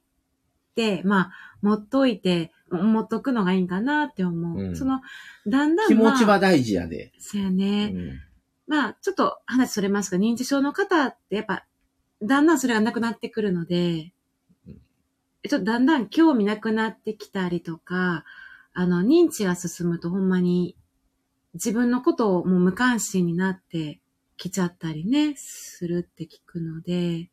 [0.75, 4.61] て、まあ、持っといて、持っとくのがいいんかなって思う。
[4.61, 5.01] うんその、
[5.47, 7.13] だんだん、気持ちまあ、は大事やで。
[7.19, 7.87] そうやうね。
[7.89, 8.21] ん。
[8.67, 11.67] まあ、ちょっと話それますが、認知症の方ってやっぱ、
[12.23, 14.13] だんだんそれがなくなってくるので
[14.69, 14.75] うん、
[15.49, 18.25] ちょっとだんだん興味なくなってきたりとか、
[18.73, 20.77] あの、認知が進むとほんまに
[21.55, 24.01] 自分のことをもう無関心になって
[24.37, 27.31] きちゃったりね、するって聞くので、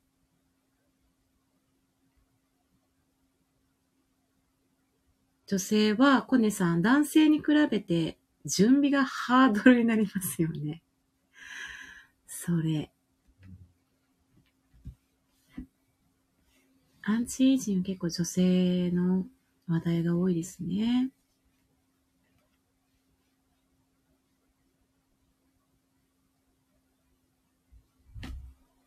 [5.47, 10.83] 女性は、コネさん、男性に比べて準備がハードルになりますよね。
[12.27, 12.91] それ。
[17.01, 19.25] アンチエイジング結構女性の
[19.67, 21.11] 話題が多いですね。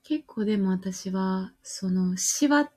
[0.03, 2.71] 結構でも私は、その、シワ、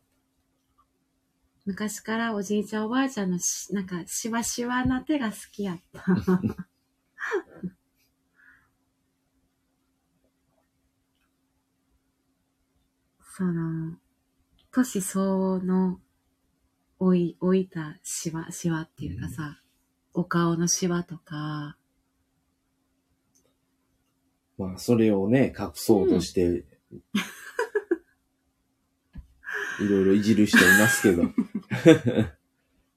[1.65, 6.03] 昔からおじいちゃんおばあちゃんのし、なんか、シワシワな手が好きやった。
[13.21, 13.97] その、
[14.71, 16.01] 年相応の
[16.99, 19.61] 置い、置いたシワ、シワっていうかさ、
[20.13, 21.77] お顔のシワとか、
[24.57, 26.65] まあ、それをね、隠そうとして、
[29.79, 31.23] いろいろいじる人いますけど。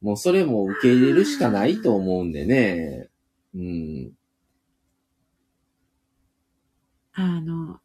[0.01, 3.09] もうそれも受け入れるしかないと思うんでね。
[3.55, 4.13] うん。
[7.13, 7.81] あの、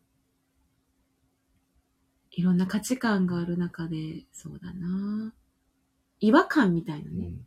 [2.32, 5.34] いろんな価値観がある中で、そうだな。
[6.20, 7.28] 違和感みたいなね。
[7.28, 7.46] うん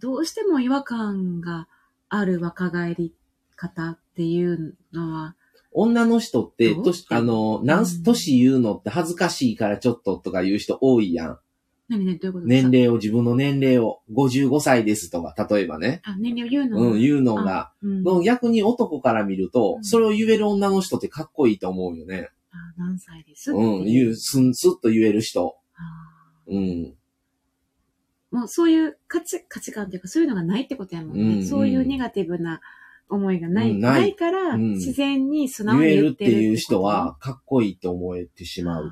[0.00, 1.66] どうしても違和感が
[2.08, 3.14] ある若返り
[3.56, 5.34] 方っていうのは、
[5.72, 6.84] 女の人って、どう？
[6.84, 11.38] 年、あの、何うん年言うのって恥ずかしいからちょっととか言う人多いやん。
[11.88, 12.46] 何ね、どういうこと？
[12.46, 16.02] 年齢を、自分の年齢を、55歳ですとか、例えばね。
[16.04, 16.92] あ、年齢を言うの？
[16.92, 22.28] うん、言うのが、うんの逆に男から見るとう、んそれを言える女の人ってかっこいいと思うよね。
[22.50, 25.56] あ何歳ですうん、言う、すん、すっと言える人。
[25.76, 25.80] あ
[26.46, 26.94] うん。
[28.30, 31.22] もうそういう価値、価値観っていうかそういうのがないってことやもんね。
[31.22, 32.60] うんうんそういうネガティブな
[33.08, 33.70] 思いがない。
[33.70, 38.90] うんないないから、うん自然に素直言えるってるっていう人は、かっこいいと思えてしまう。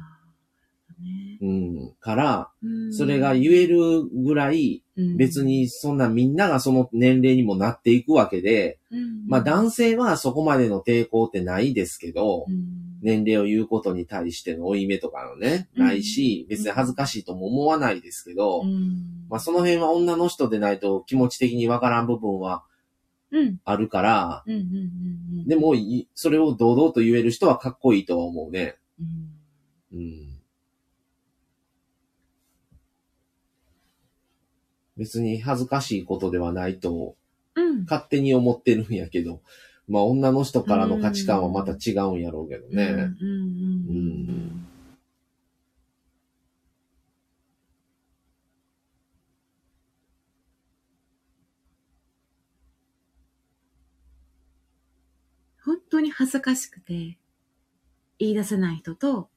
[1.06, 1.38] ね。
[1.40, 1.46] う
[1.90, 1.94] ん。
[2.00, 5.16] から、うんそれが言えるぐらい、うん。
[5.16, 9.26] 別にそんなみんながその年齢にもなっていくわけで、うん。
[9.26, 12.98] まあ男性はそこまでの抵抗ってないですけどう、ん。
[13.02, 15.86] 年齢を言うことに対しての負い目とかのね、うん。
[15.86, 19.26] ないし、別に恥ずかしいとも思わないですけど、うん。
[19.28, 22.64] まあその辺は女の人でないと気持ち的にわからん部分は
[23.32, 23.60] うん。
[23.64, 24.44] あるから、
[25.46, 28.76] でもい、それを堂々と言える人はかっこいいとは思うね。
[29.00, 29.36] うん
[29.92, 30.26] うん。
[34.96, 37.16] 別に恥ずかしいことではないと
[37.56, 37.82] うん。
[37.84, 39.40] 勝手に思ってるんやけど、
[39.88, 43.14] まあ女の人からの価値観はまた違うんやろうけどね。
[43.20, 44.66] うん。
[55.64, 57.18] 本当に恥ずかしくて
[58.18, 59.28] 言い出せない人と、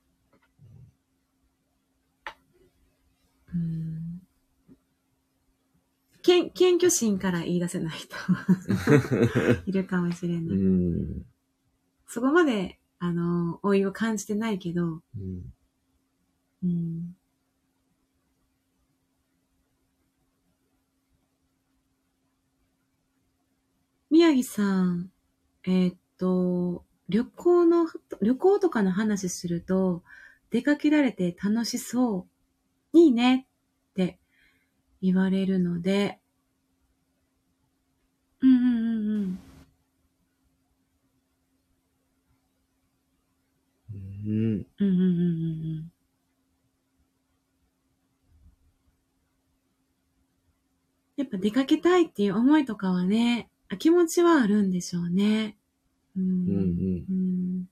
[3.53, 3.88] うん
[6.53, 8.15] 謙虚心から言い出せない人
[9.65, 10.57] いるかもしれうない。
[10.57, 11.25] ん。
[12.07, 15.53] そこまで、あの、老いを感じてないけど、うん
[16.63, 17.15] うん。
[24.11, 25.11] 宮城さん、
[25.65, 27.87] えーっと、旅行の、
[28.21, 30.03] 旅行とかの話すると、
[30.51, 32.27] 出かけられて楽しそ
[32.93, 33.47] う、いいね
[33.91, 34.19] って
[35.01, 36.19] 言われるので、
[38.41, 39.39] うんうんうんうん。
[44.25, 44.67] うん。
[44.79, 45.91] うんうんうんうんうん。
[51.17, 55.57] やっぱ出かけたいっていう思いとかはね、あ気持ちはあるんでしょうね。
[56.17, 56.23] うん。
[56.23, 57.69] うんうんうん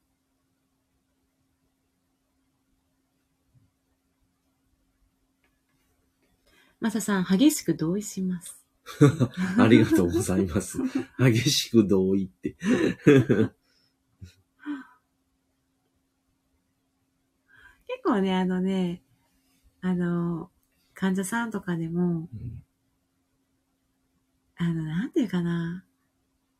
[6.80, 8.63] マサさん、激しく同意します。
[9.57, 10.78] ありがとうございます。
[11.18, 12.55] 激しく同意って。
[12.55, 13.47] 結
[18.03, 19.01] 構ね、あのね、
[19.82, 20.51] あの、
[20.93, 22.63] 患者さんとかでも、うん
[24.58, 25.84] あの、なんていうかな。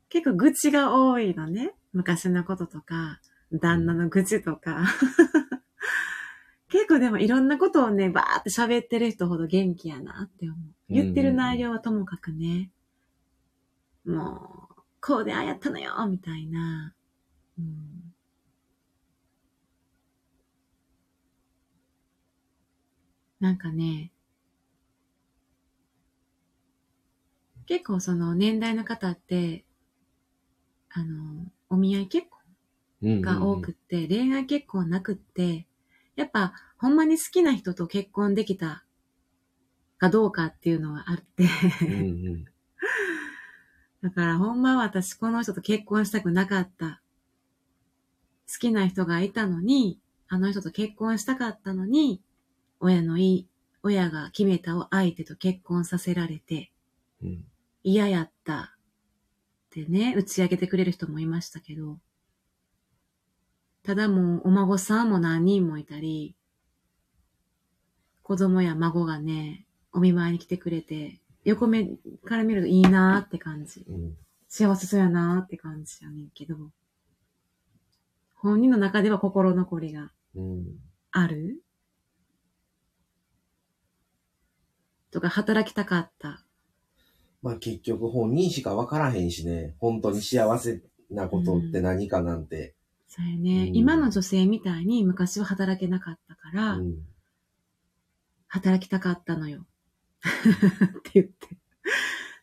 [0.09, 1.73] 結構愚痴が多いのね。
[1.93, 3.19] 昔のこととか、
[3.51, 4.85] 旦那の愚痴とか。
[6.69, 10.57] 結構でもいろんなことをね、バーって喋ってる人ほど元気やなって思う。
[10.89, 12.71] 言ってる内容はともかくね。
[14.05, 16.93] もう、こうでああやったのよみたいな。
[17.57, 17.97] うん
[23.39, 24.11] なんかね、
[27.68, 29.65] 結構その年代の方って、
[30.89, 32.39] あの、お見合い結婚
[33.03, 35.68] うんが多くって、恋愛結婚なくって、
[36.15, 38.86] やっぱほんまに好きな人と結婚できた
[39.97, 41.45] かどうかっていうのはあって、
[41.82, 41.95] うんう
[42.38, 42.45] ん。
[44.01, 47.01] だからほんまは私この人と結婚したくなかった。
[48.47, 49.99] 好きな人がいたのに、
[50.30, 52.22] あの人と結婚したかったのに、
[52.80, 53.47] 親のいい、
[53.84, 56.72] 親が決めた相手と結婚させられて、
[57.22, 57.45] うん
[57.89, 58.65] 嫌やったっ
[59.69, 61.99] てね、打ち上げてくれる人もいましたけど、
[63.81, 66.35] ただもうお孫さんも何人もいたり、
[68.23, 71.85] 子供や孫がね、お見舞いに来てくれて、横目
[72.25, 73.85] から見るといいなーって感じ。
[73.88, 74.17] うん
[74.49, 76.55] 幸せそうやなーって感じやねんけど、
[78.35, 80.65] 本人の中では心残りがうん
[81.11, 81.61] ある？
[85.11, 86.43] とか、働きたかった。
[87.41, 92.75] まあ結局本人しか分からへんしね、本当に幸せなことって何かなんて。
[93.07, 96.95] そうやね、うん今の女性みたいに昔は働けなかったから、うん
[98.49, 99.65] 働きたかったのよ。
[100.23, 101.57] って言って。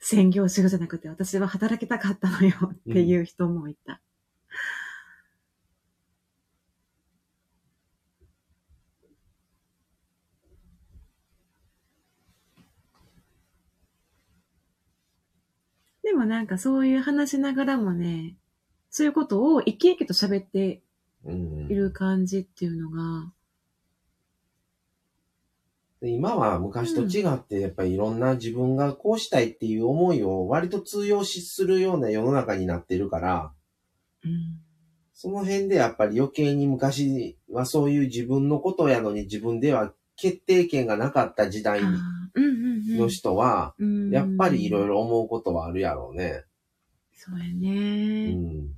[0.01, 4.03] 専業主婦じゃなくて、私は働きたかったのよっていう人もいた。
[16.15, 18.37] でもなんかそういう話しながらもね、
[18.89, 20.81] そういうことを生き生きと喋って
[21.25, 21.67] うん。
[21.69, 23.33] いる感じっていうのが、
[26.01, 33.53] で今は昔と違って、やっぱりいろんな自分がこうしたいっていう思いを割と通用しするような世の中になってるから、
[34.23, 34.61] うん。
[35.15, 41.81] その辺でやっぱり余計に昔はそういう自分のことやのに自分では決定権がなかった時代
[42.87, 46.45] の人は、うんやっぱりいろいろ思うことはあるやろうね。
[47.15, 48.35] そうやうね。
[48.35, 48.75] ん。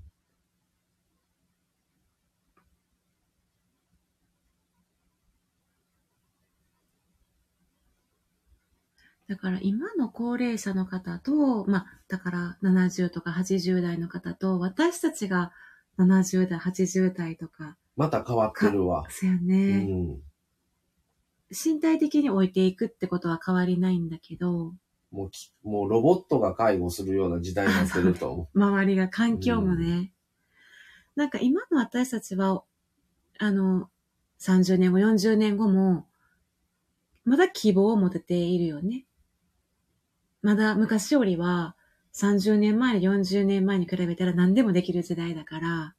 [9.28, 15.52] だから今の高齢者の方と、まあ、だから70とか80代の方と、私たちが
[15.98, 19.04] 70代、80代とか、また変わってるわ。
[19.10, 20.20] そうやうね、ん。
[21.50, 24.74] 身体的に置いていくってことは変わりないんだけど、
[25.10, 30.12] もうき、もうロボットが介護するような時代になってると思 周りが、環境もね。
[31.14, 32.62] なんか今の私たちは、
[33.38, 33.90] あの、
[34.40, 36.06] 30年後、40年後も、
[37.24, 39.06] まだ希望を持てているよね。
[40.42, 41.76] まだ昔よりは、
[42.12, 45.94] 30年前、40年前に比べたら何でもできる時代だから、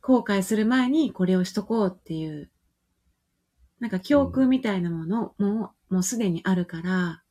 [0.00, 2.50] 後悔する前にこれをしとこうっていう、
[3.78, 7.22] なんか教訓みたいなものも、もうすでにあるから、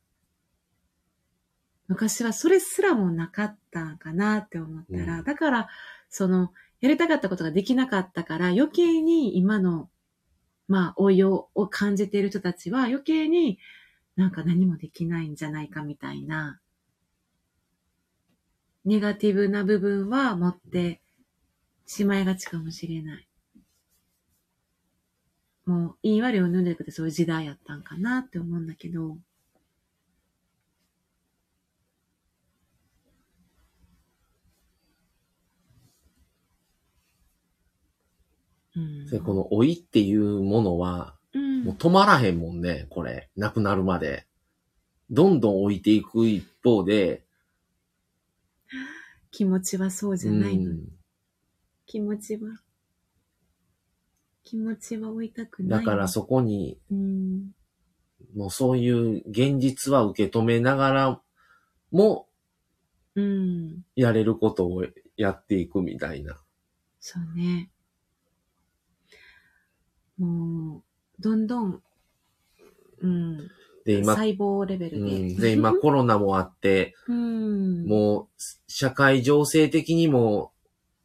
[1.88, 5.24] 昔はそれすらもなかったんかなって思ったら、うん。
[5.24, 5.68] だから、
[6.08, 9.90] その、やりたかったことができなかったから、余計に今の、
[10.68, 13.58] まあ、応用を感じている人たちは余計に
[14.16, 16.60] なんか何もできないんじゃないかみたいな、
[18.84, 21.00] ネガティブな部分は持って
[21.92, 23.26] しまいがちかもしれない。
[25.66, 29.18] もう、言い悪いを脱んでくてそういう時代やったんかなって思うんだけど、
[39.18, 43.28] この老いっていうものは、うんもう止まらへんもんね、これ。
[43.36, 44.26] 亡くなるまで。
[45.10, 47.24] どんどん置いていく一方で、
[49.32, 50.82] 気持ちはそうじゃうないのに。
[50.82, 50.99] ん。
[51.90, 52.60] 気持ちは、
[54.44, 55.84] 気持ちは追いたくない。
[55.84, 57.50] だからそこに、うん。
[58.36, 61.20] もうそういう現実は受け止めながら
[61.90, 62.28] も、
[63.16, 63.84] うん。
[63.96, 64.84] やれることを
[65.16, 66.40] やっていくみたいな。
[67.00, 67.72] そうね。
[70.16, 70.82] もう、
[71.18, 71.82] どんどん、
[73.00, 73.50] うん。
[73.84, 75.18] で、今、細胞レベうルで。
[75.34, 77.84] ん、で、今コロナもあって、 うん。
[77.84, 80.52] もう、社会情勢的にも、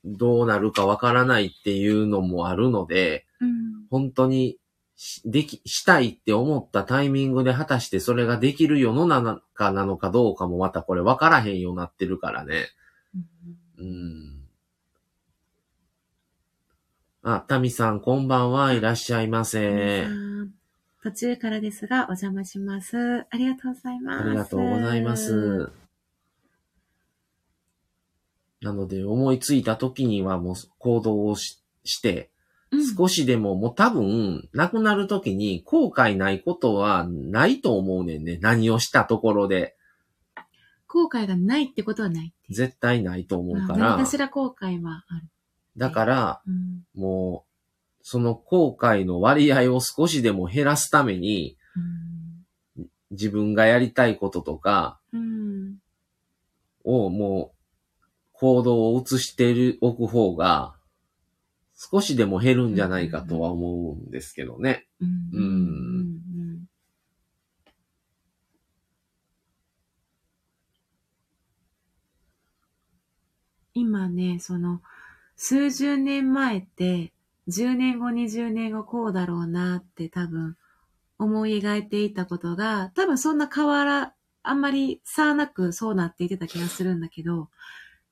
[0.05, 3.87] どうなるかわからないっていうのもあるので、うん。
[3.89, 4.57] 本当に
[4.95, 12.67] しでき、したいって思ったタイミングで果たしてそれができる世の中なのかどうかもまたこれ分からへんようになってるからね。
[13.77, 14.35] うん。
[17.23, 18.73] あ、タミさん、こんばんは。
[18.73, 20.05] いらっしゃいませ。
[21.03, 23.25] 途中からですが、お邪魔します。
[23.29, 24.27] ありがとうございます。
[24.27, 25.84] ありがとうございます。
[28.65, 32.31] なので、思いついた時にはもう行動をしして、
[32.71, 32.95] うん。
[32.95, 38.39] 少しでももう多分、亡くなる時に後悔ないことはないと思うねんね。
[38.41, 39.75] 何をしたところで。
[40.87, 42.33] 後悔がないってことはない。
[42.49, 44.05] 絶対ないと思うかあ何らか。
[44.07, 45.27] しら後悔はある。
[45.77, 46.85] だから、うん。
[46.99, 51.55] もう、その後悔の割合を少しでも減らすために、
[52.75, 52.85] うん。
[53.11, 55.75] 自分がやりたいこととかうん。
[56.83, 57.54] をもう、
[58.39, 60.75] 行動を移しておく方が、
[61.75, 64.87] 少しでも減るんじゃないかとは思うんですけどね。
[65.01, 66.65] うん。
[73.73, 74.81] 今ね、その、
[75.35, 77.11] 数十年前って、
[77.49, 80.55] 10年後、20年後こうだろうなって多分
[81.19, 84.13] 思い描いていたことが、多分そんな変わら、
[84.43, 87.49] あんまり差なくそうなっていてた気がするんだけど、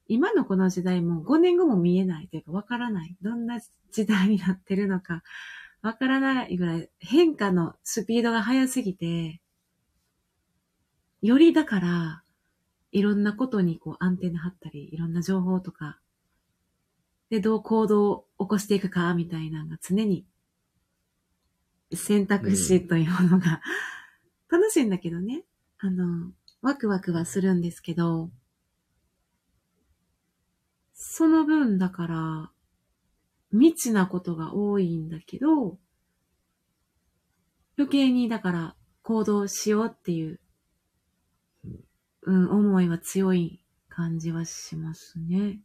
[0.08, 3.16] 今のこの時代も5年後も見えないというかわからない。
[3.22, 3.60] どんな
[3.92, 5.24] 時代になってるのか
[5.84, 9.42] わからないぐらい変化のスピードが速すぎて、
[11.22, 12.24] よりだから、
[12.92, 16.00] いろんなことにこうアンテナ張ったり、いろんな情報とか、
[17.30, 20.26] で、どう行動を起こしていくか、みたいなのが常に
[21.94, 23.62] 選択肢というものが、
[24.50, 25.44] 楽しいんだけどね。
[25.80, 26.32] あの、
[26.62, 28.30] ワクワクはするんですけど、
[31.06, 32.52] その分だから、
[33.52, 35.78] 未知なことが多いんだけど、
[37.78, 40.40] 余計にだから行動しようっていう、
[42.22, 45.60] うん、思いは強い感じはしますね。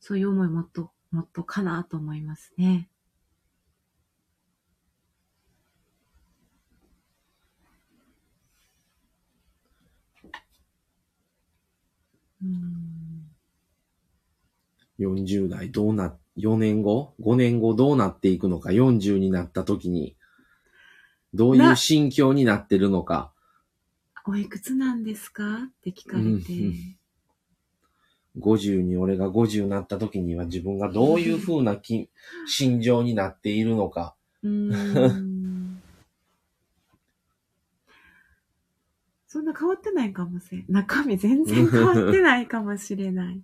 [0.00, 2.88] そういう思いもっと、もっとかなと思いますね。
[12.42, 12.93] うん
[14.98, 20.16] 40代どうな、4年後 ?5 年後どうなっていくのか ?40 になった時に、
[21.32, 23.32] どういう心境になってるのか。
[24.26, 25.64] おいくつなんですか？
[25.64, 26.52] って聞かれて。
[26.52, 26.96] うん
[28.40, 32.10] 50に俺が50になった時には自分がどういう風なき
[32.46, 34.16] 心情になっているのか。
[34.42, 34.70] そん
[39.44, 40.64] な変わってないかもしれん。
[40.68, 43.40] 中身全然変わってないかもしれない。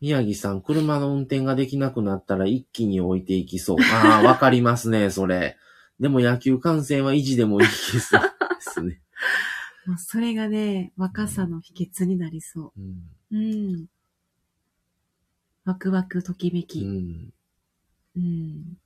[0.00, 3.76] 宮城さん、車の運転ができなくなったら一気に置いていきそう。
[3.80, 5.56] ああ、わかりますね、 それ。
[6.00, 8.14] でも野球観戦は維持でもいいです
[8.82, 9.00] ね。
[9.86, 13.36] もうそれがね、若さの秘訣になりそうんう。
[13.36, 13.86] うん。
[15.64, 16.84] ワクワクときめうき。
[16.84, 17.32] ん。
[18.16, 18.78] うん。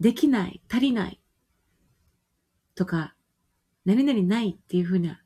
[0.00, 1.20] できない、足りない。
[2.74, 3.14] とか、
[3.84, 5.21] 何々ないっていうふうな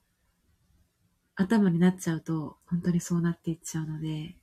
[1.37, 4.37] 頭になっちゃうと、本当にそうなっていっちゃうので。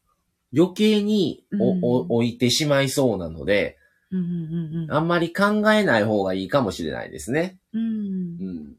[0.56, 3.78] 余計にお、うんお置いてしまいそうなので、
[4.12, 4.92] うんうんうんうん。
[4.92, 7.58] あんまり考えない方がいいかもしれないですね。
[7.74, 8.76] うんうん。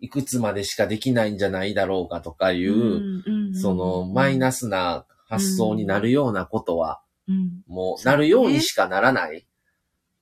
[0.00, 9.46] いくつまでしかできないんじゃないだろうかとかいう、うんうんうんそのマイナスな発想になるようなことは、うんもうなるようにしかならない。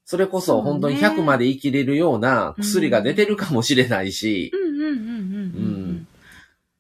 [0.05, 5.80] それこそ本当にそうね100まで生きれるような薬が出てるかもしれないし、うん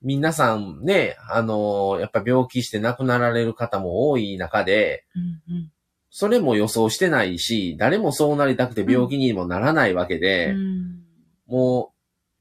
[0.02, 5.04] 皆さんね、あのやっぱ病気して亡くなられる方も多い中で、
[5.48, 5.72] うんうん。
[6.10, 11.00] それも予想してないし、誰もそうなりたくて病気にもならないわけで、うん。
[11.46, 11.92] も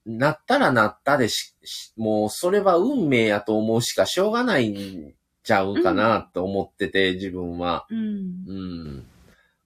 [0.05, 7.85] う、なったらなったでし、しもうそれは運命やと思うしかしょうがないんちゃうかなと思ってて、自分は。
[7.89, 7.97] うん。
[7.97, 9.05] うん。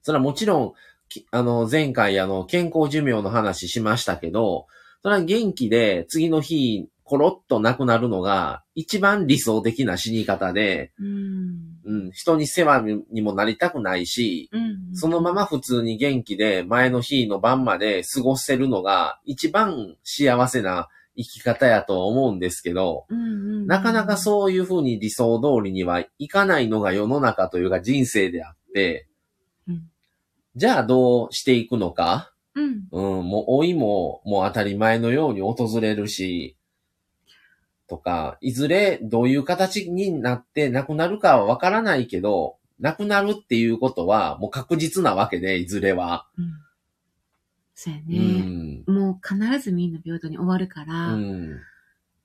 [0.02, 0.72] それはもちろん、
[1.08, 4.66] きあの、前回あの、健康寿命の話しましたけど、
[5.02, 11.74] それは元気で次の日、コロッと亡くなるのが一番理想的な死に方で、うん。
[11.84, 12.82] うん、人に世話
[13.12, 14.96] にもなりたくないし、うん。
[14.96, 23.22] そのまま普通に元気で前の日の晩まで過ごせるのが一番幸せな生き方やと思うんですけど、うんう
[23.64, 23.66] ん。
[23.66, 29.08] なかなかそういうふうに理想通りにはいかないのが世の中というか人生であって、
[29.68, 29.82] うん。
[30.56, 32.84] じゃあどうしていくのか、うん。
[32.92, 36.56] うん、もう老いももう当たり前のように訪れるし、
[37.88, 46.26] とか、いずれどういう形になって亡くなるかはわからないけど、亡くなるっていうことはもう確実なわけで、いずれは。
[46.38, 46.52] うん。
[47.74, 48.18] そうやうね。
[48.18, 48.84] ん。
[48.86, 51.60] もう必ずみんな平等に終わるから、うん。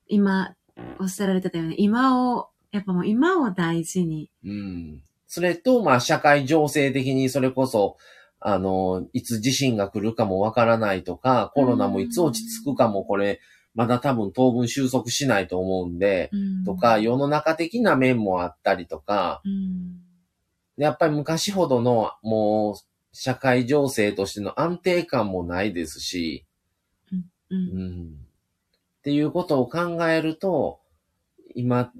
[0.08, 0.54] 今、
[0.98, 4.30] おっしゃられてたように、今を、やっぱもう今を大事に。
[4.44, 5.02] うん。
[5.26, 7.96] それと、まあ、社会情勢的にそれこそ、
[8.40, 13.40] あの、いつ地震が来るかもわからないとか、コロナもいつ落ち着くかもこれ、
[13.74, 20.00] まだ多分当分収束しないと思うんで、うんとか、世の中的な面もあったりとか、うん。
[20.76, 22.74] でやっぱり昔ほどの、もう、
[23.12, 26.46] 社会情勢としての安定感もないですし、
[27.50, 27.56] う。
[27.56, 28.30] うんん。
[28.98, 30.80] っていうことを考えると、
[31.54, 31.92] 今、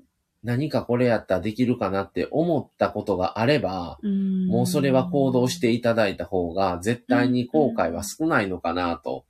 [0.43, 9.25] 何かこれやったらできるかなって思ったことがあれば、うんもうそれは行動していただいた方が、絶対に後悔は少ないのかなと、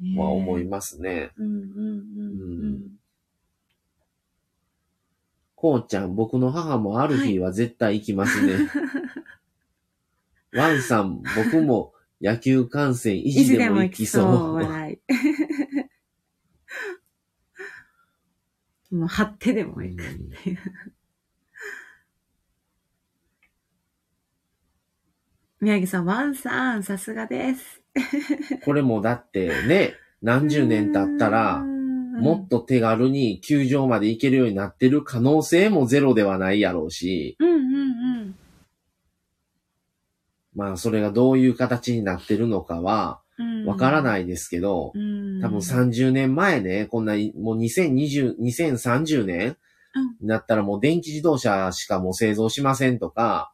[0.00, 1.30] まあ思いまますね。
[1.36, 1.42] す。
[1.42, 2.98] うんうんうんうん。
[5.54, 8.68] こうちゃん、僕の母もある日は絶対行きますね。
[10.52, 14.54] ワンさん、僕も野球観戦意い地つでも行きそそう、う。
[14.54, 14.98] 笑い。
[18.94, 20.02] もう、張ってでも行く。
[25.60, 27.77] 宮城さん、ワンさん、さすがです。
[28.64, 37.58] これもだってね、何十年経ったら、もっと手軽に球場まで行けるようになってる可能性もゼロではないやろうし、うんうんう
[38.24, 38.34] ん。
[40.54, 43.66] まあそれがどういう形になってるのかはうん。
[43.66, 45.40] わからないですけど、うん。
[45.40, 49.56] 多分30年前ね、こんな、もう2020、2030年
[49.94, 53.52] うんになったらもう電気自動車しかもう製造しませんとか、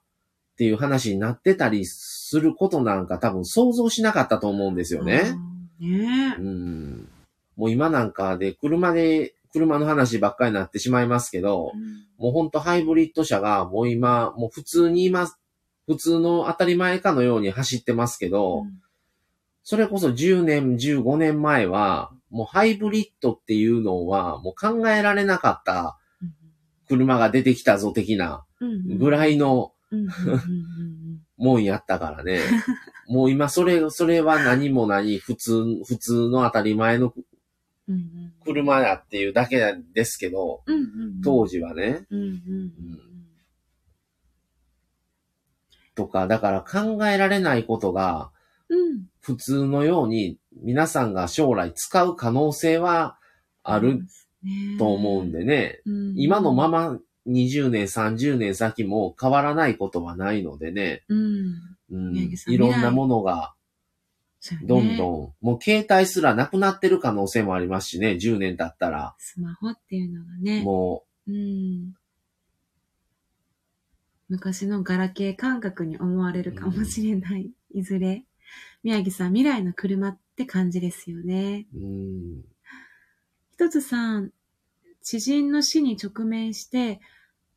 [0.55, 5.37] っていう話になってたりすることなんか多分想像しなかったと思うんですよね。
[5.81, 7.09] ねうん。
[7.57, 11.73] もう今なんかで車で、車の話ばっかりになってしまいますけど、
[12.19, 15.29] もうほんとハイブリッド車がもう今、もう普通に今、
[15.87, 18.67] 普通の当たり前かのように走ってますけど、
[19.63, 25.99] それこそ10年、15年前は、もうハイブリッドっていうのはもう考えられなかった
[26.89, 28.45] 車が出てきたぞ的な
[28.99, 30.94] ぐらいのうんうんうんうん
[31.37, 32.41] もんやったからね。
[33.09, 37.13] もう今それ、それは何も何、普通、普通の当たり前の
[37.87, 38.33] うんうん。
[38.45, 42.73] 車やっていうだけですけど、うんうん当時はね、うんうんうん。
[45.95, 48.31] とか、だから考えられないことが
[48.69, 49.07] うん。
[49.21, 53.19] 普通のように皆さんが将来使う可能性は
[53.63, 54.01] ある
[54.79, 56.15] と思うんでね、うん。
[56.17, 61.77] 今のまま20年、30年先も変わらないことはないのでね、うん。
[61.91, 63.55] うん、いろんなものが
[64.63, 69.15] どんどん、もう携帯すらなくなってる可能性もありますしね、10年経ったら。
[69.19, 70.63] スマホっていうのがね。
[70.63, 71.33] もう。
[71.33, 71.95] ん。
[74.29, 78.25] 昔のガラケー感覚に思われるかもしれない、いずれ。
[78.83, 81.67] 宮城さん、未来の車って感じですよね。
[81.75, 82.45] う、うん、
[83.53, 84.31] 一つさん、
[85.05, 86.99] 知人の死に直面して、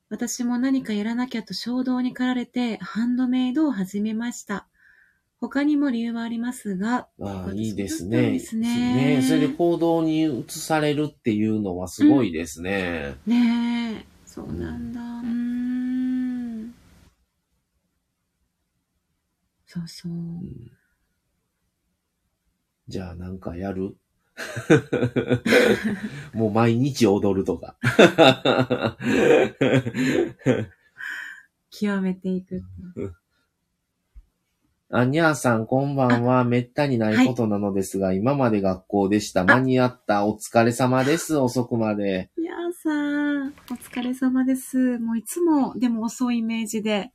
[0.09, 4.67] 私も何かやらなきゃと衝動に駆られて、ハンドメイドを始めました。
[5.39, 8.33] 他にも理由はありますが、あいいですね。
[8.33, 13.15] ですねそれで行動に移されるっていうのはすごいですね。
[13.25, 14.99] ねえ、そうなんだ。
[14.99, 16.73] うーん。
[19.65, 20.11] そうそう。
[20.11, 20.71] うん
[22.89, 23.97] じゃあなんかやる？
[26.33, 27.77] もう毎日踊るとか。
[31.71, 32.63] 極めていく。
[34.89, 36.45] あにゃーさん、こんばんは。
[36.45, 39.43] めったにないことなのですが、今まで学校でした。
[39.43, 40.25] 間に合った。
[40.25, 41.35] お疲れ様です。
[41.35, 42.29] 遅くまで。
[42.37, 44.97] いやーさん、お疲れ様です。
[44.99, 47.11] もういつも、でも遅いイメージで。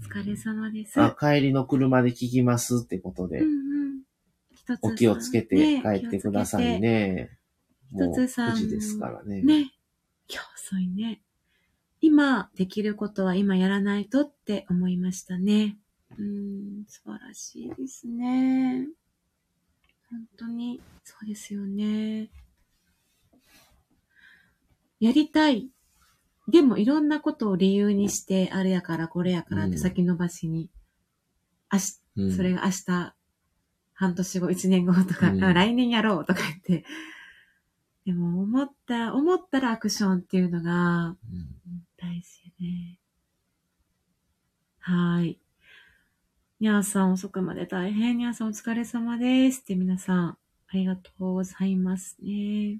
[0.00, 1.00] お疲れ様です。
[1.00, 3.46] あ、帰りの車で聞きますってことでうん。
[3.46, 4.02] うん。
[4.82, 6.80] お気をつけてね帰ってください。
[6.80, 7.38] ね。
[7.92, 9.42] 一つさん9時ですからね。
[9.42, 9.72] ね。
[10.28, 11.22] 今日遅いね。
[12.00, 15.78] 今できることは今やらないとって思いましたね。
[16.18, 18.86] うん、素晴らしいですね。
[20.10, 22.30] 本当に、そうですよね。
[25.00, 25.68] やりたい。
[26.48, 30.70] でもいろんなことを理由にして、あれやからこれやからっうんて先延ばしに。
[31.72, 33.15] 明日うんそれが明日、
[33.96, 36.84] 半年後、一年後とか、うんあ来年やろうとか言って。
[38.04, 41.16] でも思った、思ったらアクションっていうのがうん
[41.96, 42.98] 大事よね。
[44.78, 45.40] はーい。
[46.60, 48.18] にゃーさん遅くまで大変。
[48.18, 49.62] にゃーさんお疲れ様です。
[49.62, 50.38] って皆さん、あ
[50.74, 52.78] りがとうございますね。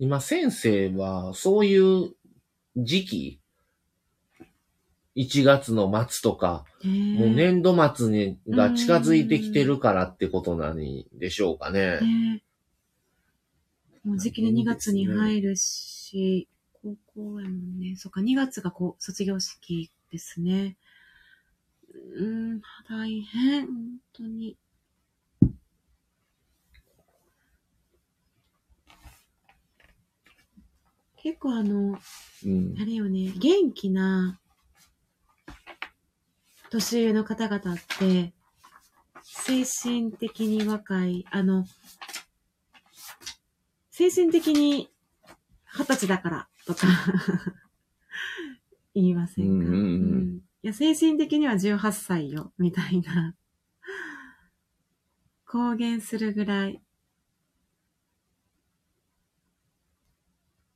[0.00, 2.14] 今先生はそういう
[2.76, 3.39] 時期、
[5.16, 12.00] 1月の末とか、もう年度末にが近づいてきてるからってことなんでしょうかね。
[12.00, 12.42] ね
[14.04, 16.48] もう時期で2月に入るし、
[16.82, 17.96] 高校やもんね。
[17.96, 20.76] そっか、2月がこう、卒業式ですね。
[21.92, 23.74] うーん、大変、本
[24.14, 24.56] 当に。
[31.22, 31.98] 結構あの、
[32.46, 32.84] うんあ。
[32.86, 34.39] れよね、元気な
[36.70, 38.32] 年上の方々って、
[39.22, 41.66] 精神的に若い、あの、
[43.90, 44.90] 精神的に
[45.66, 46.86] 二十歳だからとか
[48.94, 53.34] 言いませんか、うんうんうんいや、精神的には18歳よ、みたいな。
[55.46, 56.82] 公言するぐらい。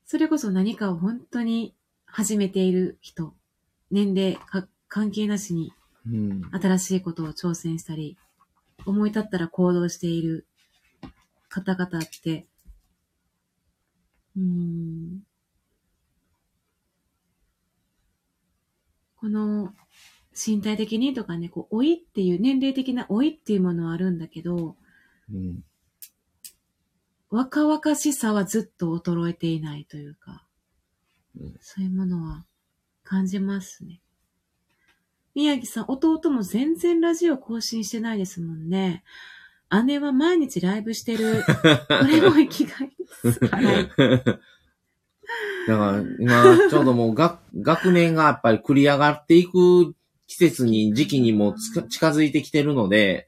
[0.06, 1.74] それこそ何かを本当に
[2.06, 3.34] 始めている人、
[3.90, 5.74] 年齢か関係なしに
[6.06, 6.42] うん。
[6.52, 8.16] 新しいことを挑戦したり、
[8.86, 10.46] 思い立ったら行動している
[11.48, 12.46] 方々って、
[14.36, 15.22] うーん、
[19.16, 19.72] この
[20.34, 24.76] 身体的にとかね、こう、老いっていう、年齢的な老いっていうものはあるんだけど、
[25.32, 25.64] うん。
[27.30, 30.44] 若々しさはずっと衰えていないというか、
[31.40, 32.44] うんそういうものは
[33.02, 34.00] 感じますね。
[35.34, 39.02] 宮城さん、弟も全然ラジオ更新してないですもんね。
[39.86, 41.42] 姉は毎日ライブしてる。
[41.88, 42.90] これも生きがい
[43.22, 43.40] です。
[43.48, 43.90] はい。
[45.66, 49.94] だから、今、ちょうどもう学、 学年がやっぱり繰り上がっていく
[50.26, 51.56] 季節に、時期にも
[51.88, 53.26] 近づいてきてるので、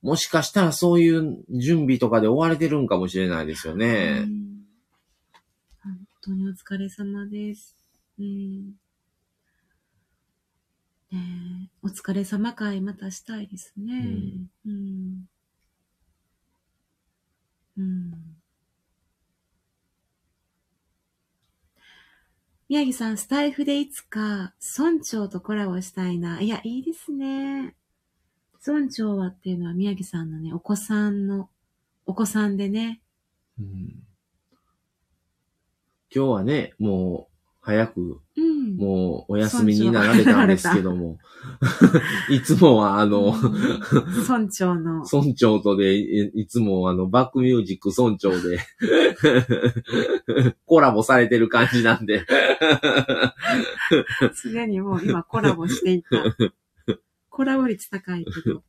[0.00, 4.20] もしかしたらそういう準備とかで追われてるんかもしれないですようね。
[4.20, 4.64] ん
[5.82, 7.76] 本当にお疲れ様です。
[8.18, 8.81] うん
[11.82, 14.48] お疲れ様会またしたいですね。
[14.66, 15.28] うん。
[17.76, 18.12] うん。
[22.68, 26.40] 宮城さん、スタイフでいつか村長とコラボしたいな。
[26.40, 27.74] いや、いいですね。
[28.66, 31.50] 村長はっていうのは宮城さんのね、お子さんの、
[32.06, 33.02] お子さんでね、
[33.58, 34.02] うん
[36.14, 37.31] 今日はね、もう、
[37.64, 38.76] 早く、うん。
[38.76, 41.18] もう、お休みになられたんですけども、
[42.28, 45.04] いつもは、あの、村長の。
[45.04, 48.58] 村長とで、いいつもあの、バックミュージック村長で、
[50.66, 52.26] コラボされてる感じなんで、
[54.34, 56.24] すでにもう今コラボしていた。
[57.30, 58.64] コラボ率高いけど。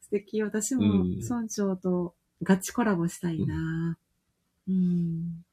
[0.00, 0.42] 素敵。
[0.42, 3.96] 私もうん村長とガチコラボしたいな。
[4.68, 5.44] うん。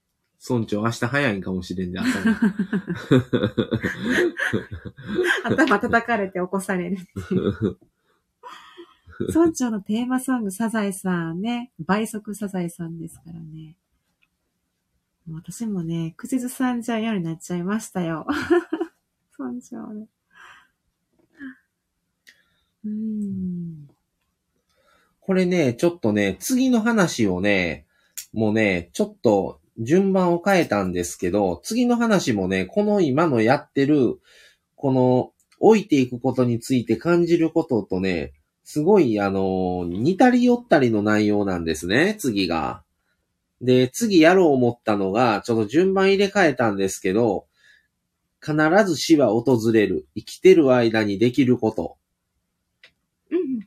[0.47, 2.39] 村長明日早いんかもしれんで、朝が
[5.43, 7.77] 頭叩かれて起こされるっていう。
[9.33, 11.71] 村長のテーマソング、サザエさんね。
[11.79, 13.75] 倍速サザエさんですからね。
[15.27, 18.25] もう私もね、口ずさんじゃうようになっちゃいましたよ。
[19.37, 20.07] 村長ね。
[22.85, 23.89] うーん。
[25.19, 27.85] これね、ちょっとね、次の話をね、
[28.31, 34.19] もうね、ちょっと順番を変えたんですけど、次の話もね、この今のやってる、
[34.75, 42.83] この置いていくことについて感じることとね、すごい、あの、似たり寄ったりの内容なんですね、次が。
[43.61, 47.47] で、次やろう思ったのが、ちょっと順番入れ替えたんですけど、
[48.41, 48.55] 必
[48.85, 50.07] ず死は訪れる。
[50.15, 51.97] 生きてる間にできること
[53.31, 53.59] うん。
[53.59, 53.65] っ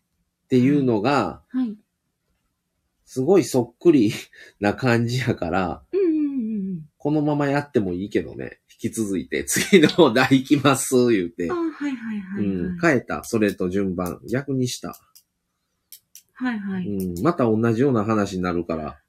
[0.49, 1.77] ていうのが、はい。
[3.05, 4.13] すごいそっくり
[4.61, 6.02] な感じやから、う。
[7.03, 8.61] このままやってもいいけどね。
[8.81, 11.53] 引き続いて、次のお題行きます、言うてあ。
[11.53, 12.47] はいはいはい、はい。
[12.47, 13.25] うん、変えた。
[13.25, 14.21] それと順番。
[14.31, 14.97] 逆にした。
[16.35, 16.87] はいはい。
[16.87, 19.01] うん、また同じような話になるから、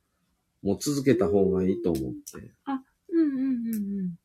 [0.63, 2.51] もう続けた方がいいと思って。
[3.11, 4.15] うんうんうんうん。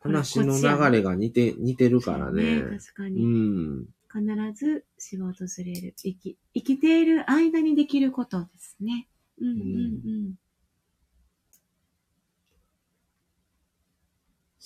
[0.00, 2.56] 話の流れが似て、似てるからね。
[2.56, 3.24] う確かに。
[3.24, 3.84] ん。
[4.12, 4.24] 必
[4.56, 5.34] ず死が訪
[5.64, 5.94] れる。
[5.96, 9.06] 生き、生きている間にできることですね。
[9.40, 9.58] うんうんう
[10.30, 10.34] ん。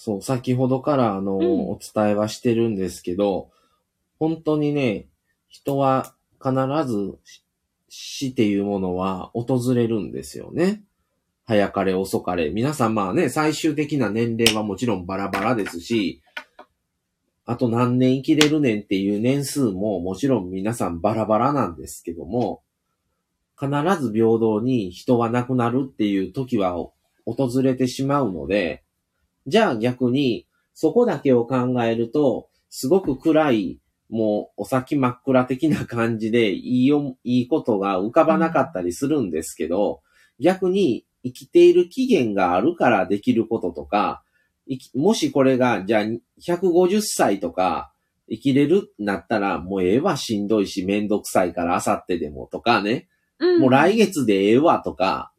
[0.07, 3.51] そう、先ほどから、あの、うんお伝えはしてるんですけど、
[4.21, 5.09] 本当にね、
[5.49, 6.55] 人は必
[6.87, 7.43] ずし
[7.89, 10.85] 死っていうものは訪れるんですよね。
[11.45, 12.51] 早かれ遅かれ。
[12.51, 16.23] 皆さんまあね、最終的な年齢はもちろんバラバラですし、
[17.45, 22.63] あと何年生きれるねんっていう年数ももちろん皆さんバラバラなんですけども、
[23.59, 26.77] 必ず平等に人は亡くなるっていう時は
[27.25, 28.86] 訪れてしまうので、
[29.47, 40.01] じゃあ逆に、そこだけを考えると、すごく暗い、もうお先真っ暗的な感じで、いいよ、いいことが浮かばなかったりするんですけど、
[40.39, 44.23] 逆に生きている期限があるからできることとか、
[44.95, 46.03] もしこれが、じゃあ
[46.41, 47.93] 150歳とか
[48.29, 53.61] 生きれるなったら、もうええわしんどいしめんどくさいからあさってでもとかね、うん。
[53.61, 55.33] もう来月でええわとか、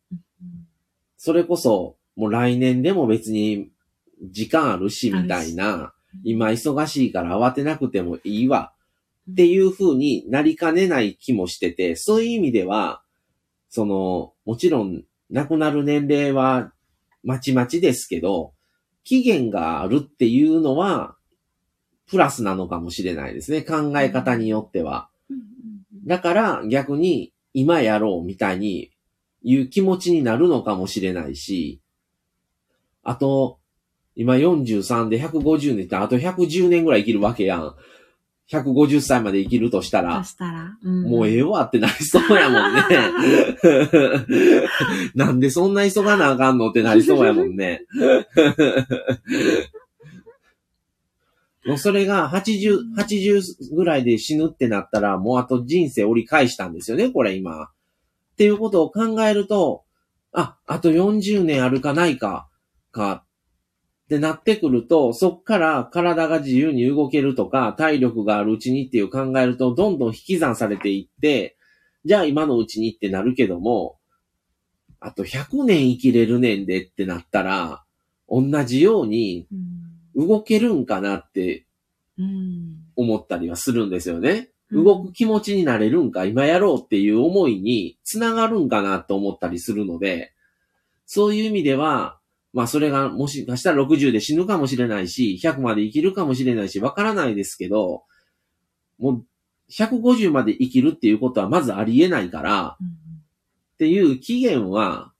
[1.17, 3.69] それこそ、もう来年でも別に
[4.24, 5.93] 時間あるし、みたいな、
[6.24, 8.74] 今忙しいから慌てなくてもいいわ、
[9.32, 13.01] っていう風になりかねない気もしてて、そういう意味では、
[13.70, 16.72] その、もちろん亡くなる年齢は
[17.24, 18.53] まちまちですけど、
[19.03, 21.15] 期限があるっていうのは、
[22.07, 23.61] プラスなのかもしれないですね。
[23.61, 25.09] 考え方によっては。
[25.30, 26.07] うん。
[26.07, 28.91] だから逆に今やろうみたいに
[29.43, 31.82] いう気持ちになるのかもしれないし、
[33.03, 33.59] あと、
[34.18, 37.76] 今43で150年ってあと110年ぐらい生きるわけやん。
[38.49, 42.82] 150歳まで生きるとしたらたら、うんもうええわってなりそうやもんね。
[45.15, 47.82] なんでそんな急がなあかんのってなりそうやもんね。
[51.65, 57.65] もうそれが80、80ぐらいで死ぬってなったら、もうあと人生折り返したんですよね、これ今。
[57.65, 57.70] っ
[58.38, 59.84] ていうことを考えると、
[60.32, 62.47] あ、あと40年あるかないか、
[62.91, 63.26] か、
[64.07, 71.57] ってなってくると、そっから体が自由に動けるとか、体力があるうちにっていう考えると、どんどん引き算されていって、
[72.05, 73.97] じゃあ今のうちにってなるけども、
[75.01, 77.83] あと100年生きれるねんでってなったら、
[78.29, 79.45] 同じように
[80.15, 81.65] うん動けるんかなって
[82.17, 84.51] うん思ったりはするんですよね。
[84.71, 90.33] うん動く気持ちになれるんか、今やろうっていう思いにつながるんかなと思ったりするので、
[91.05, 92.16] そういう意味では、
[92.57, 98.03] まあそれがもしかしたら60で死ぬかもしれないし、100まで生きるかもしれないし、わからないですけど、
[98.97, 99.25] もう
[99.71, 105.13] 150まで生きるっていうことはまずありえないから、うんっていう期限は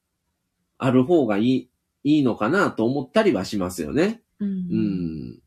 [0.80, 1.70] ある方がいい、
[2.04, 4.24] いいのかなと思ったりはしますよね。
[4.40, 5.40] うんうん。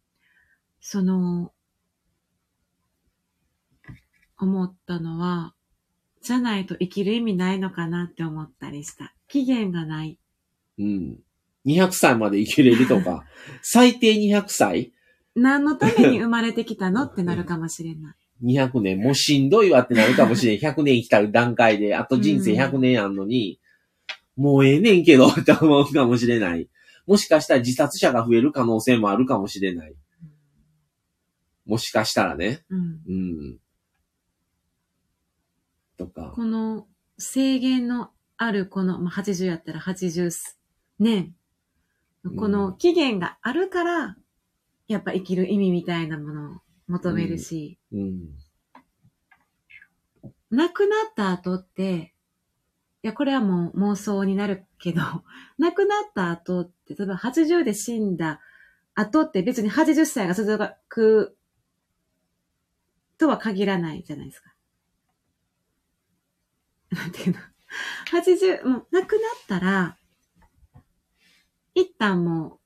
[0.80, 1.52] その、
[4.38, 5.54] 思ったのは、
[6.22, 9.12] じゃないと生きる意味ないのかなって思ったりした。
[9.26, 10.20] 期限がない。
[10.78, 11.18] うん。
[11.66, 13.24] 200歳まで生きれるとか、
[13.62, 14.92] 最低200歳？
[15.34, 18.14] 何のために生まれてきたのってなるかもしれない。
[18.42, 20.58] 200年、もうしんどいわってなるかもしれん。
[20.60, 23.60] 100年生きた段階で、あと人生100年あんのに、
[24.36, 26.68] もうええねんけどって思うかもしれない。
[27.06, 29.94] もしかしたら自殺者が増える可能性もあるかもしれない。
[31.66, 32.64] もしかしたらね。
[32.70, 33.58] うん、うん。
[35.96, 36.32] とか。
[36.34, 36.86] この
[37.18, 40.30] 制限のあるこの、まあ、80やったら80
[40.98, 41.34] 年。
[42.36, 44.16] この期限があるから、
[44.88, 46.54] やっぱ生きる意味みたいなものを
[46.88, 48.20] 求めるし、うん。
[50.50, 52.12] 亡くなった後って、
[53.02, 55.00] いや、これはもう妄想になるけど、
[55.58, 58.40] 亡くなった後って、例えば80で死んだ
[58.94, 61.36] 後って別に80歳が続く
[63.16, 64.54] とは限らないじゃないですか。
[66.90, 67.40] なんていうの
[68.10, 69.96] ?80、もう亡くなったら、
[71.80, 72.58] 一旦も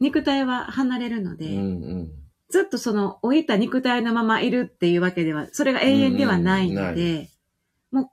[0.00, 1.62] う、肉体は離れるので、うんう
[2.02, 2.10] ん。
[2.48, 7.30] ずっとその置いた肉体のままいるっていうわけでは、それが永遠ではないのうんで、
[7.90, 8.06] もう、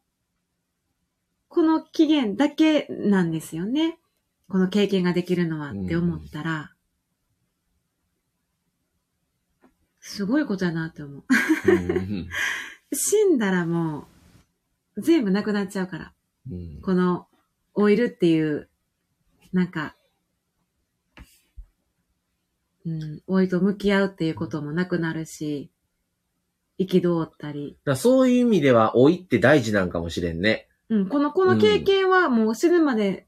[1.49, 3.99] この期限だけなんですよね。
[4.48, 6.73] この経験ができるのはって思ったら、
[9.99, 11.23] すごいことだなって思う。
[11.68, 12.30] うんうん
[12.95, 14.07] 死んだらも
[14.95, 16.14] う、全部なくなっちゃうから。
[16.52, 17.27] うんこの、
[17.76, 18.69] 老いるっていう、
[19.53, 19.95] なんか、
[22.85, 25.69] うん、老いと向き合うっていうこともなくなるし、
[26.80, 27.77] 憤ったり。
[27.85, 30.67] だそういう意味では、老いって大事なんかもしれんね。
[30.89, 33.27] うん、この、この経験はもう死ぬまで、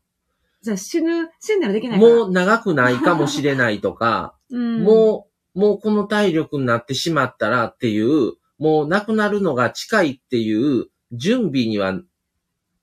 [0.61, 2.15] じゃあ死ぬ、死んだらできないから。
[2.15, 11.99] もう長くないかもしれないとか、 うん、もう、もうこの体力になってしまったらっていう、もう亡くなるのが近いっていう準備には、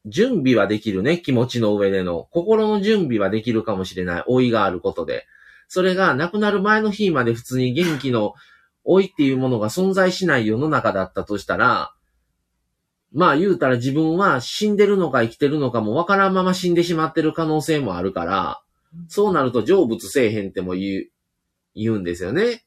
[0.06, 2.28] 準備はできるね、気持ちの上での。
[2.30, 4.24] 心の準備はできるかもしれない。
[4.26, 5.26] 老いがあることで。
[5.68, 8.34] それが亡くなる前の日まで普通に元気の
[8.84, 11.94] 老いっていうものが存在しない世の中だったとしたら、
[13.12, 18.62] まあ言うたら自分は死んでるのか生きてるのかもわからんまま死んでしまってる可能性もあるから、
[19.08, 21.10] そうなると成仏せえへんっても言う、
[21.74, 22.64] 言うんですよね。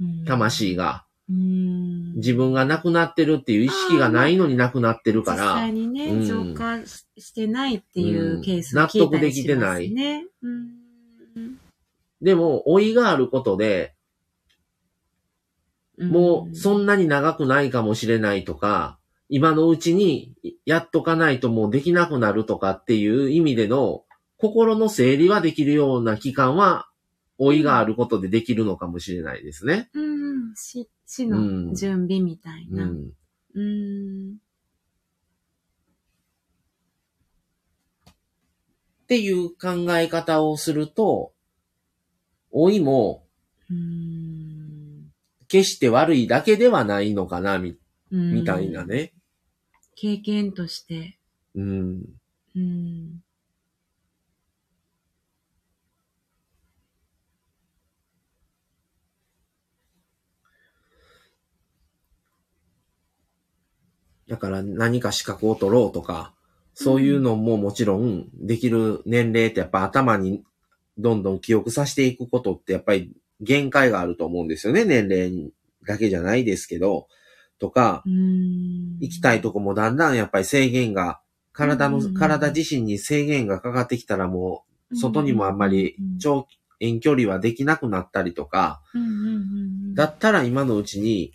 [0.00, 1.04] うん、魂が。
[1.32, 8.82] 自分が亡くなってるっていう意識がないのに亡くなってるか実ら際、にね、うん浄化ししてないっていううんケースね。
[8.82, 9.94] 納得できてない
[10.42, 11.58] うん。
[12.20, 13.94] でも、老いがあることで、
[15.98, 18.98] もうそんなに長くないかもしれないとか、
[19.28, 20.34] 今のうちに
[20.64, 24.02] やっとかないともうできなくなるとかっていう意味での
[24.36, 26.88] 心の整理はできるような期間は、
[27.38, 29.88] 老いがあることでできるのかもしれないですね。
[29.94, 30.54] うん。
[30.56, 32.86] 死、死うんの準備みたいうな。
[32.86, 33.10] ん。
[33.54, 34.36] うん。
[39.02, 41.32] っていう考え方をすると、
[42.52, 43.26] 老いも
[43.68, 45.10] うん。
[45.48, 47.76] 決して悪いだけではないのかな、み
[48.12, 48.86] うんみたいな。
[48.86, 49.12] ね。
[49.96, 51.18] 経験として。
[51.56, 52.04] うん。
[52.54, 53.20] うん。
[64.30, 66.32] だから何か資格を取ろうとか、
[66.72, 70.44] そういうのももちろんできる年齢ってやっぱ頭に
[70.98, 74.84] どんどん記憶させていくことってやっぱり限界があると思うんですよね。
[74.84, 75.52] 年齢
[75.84, 77.08] だけじゃないですけど、
[77.58, 78.98] とか、うん。
[79.00, 81.20] 行きたいとこもだんだんやっぱり制限が、
[81.52, 88.80] 体の、うん体自身に制限がかかってきたらもう、外にもあんまり長期、遠距離はできなくなったりとか、
[89.94, 91.32] だったら今のうちに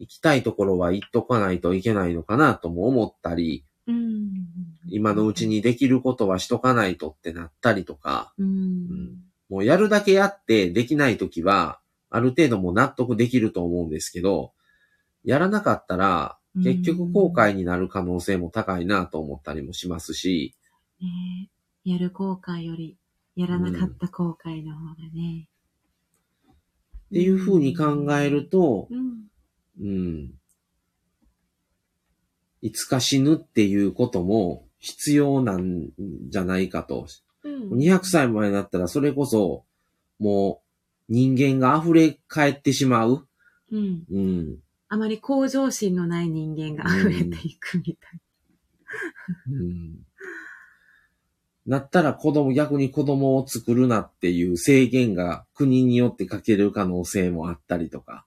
[0.00, 4.46] 行きたいところは行っとかないといけないのかなとも思ったり、うん。
[4.88, 9.18] 今のうちにできることはしとかないとってなったりとか、うん。
[9.50, 14.52] もうやるだけやってできないときは、ある程度もう納得できると思うんですけど、
[15.22, 20.56] やらなかったら、結局後悔になる可能性も高いなと思ったりもしますし、
[21.00, 21.50] ね。
[21.84, 22.96] えやる後悔より、
[23.36, 25.48] やらなかった後悔の方がね。
[26.48, 29.29] っていう風に考えると、うん。
[29.80, 30.34] うん。
[32.62, 35.88] いつか死ぬっていうことも必要なん
[36.28, 37.06] じゃないかと。
[37.42, 37.70] うん。
[37.78, 39.64] 200歳前になったらそれこそ、
[40.18, 40.62] も
[41.08, 43.26] う人間が溢れ返ってしまう。
[43.72, 44.04] うん。
[44.10, 44.58] うん。
[44.88, 48.20] あまり向上心のない人間が溢れていくみたい。
[49.50, 49.98] うん。
[51.66, 58.26] なったら子供、逆に子供を作るなっていう制限が国によってかける可能性もあったりとか。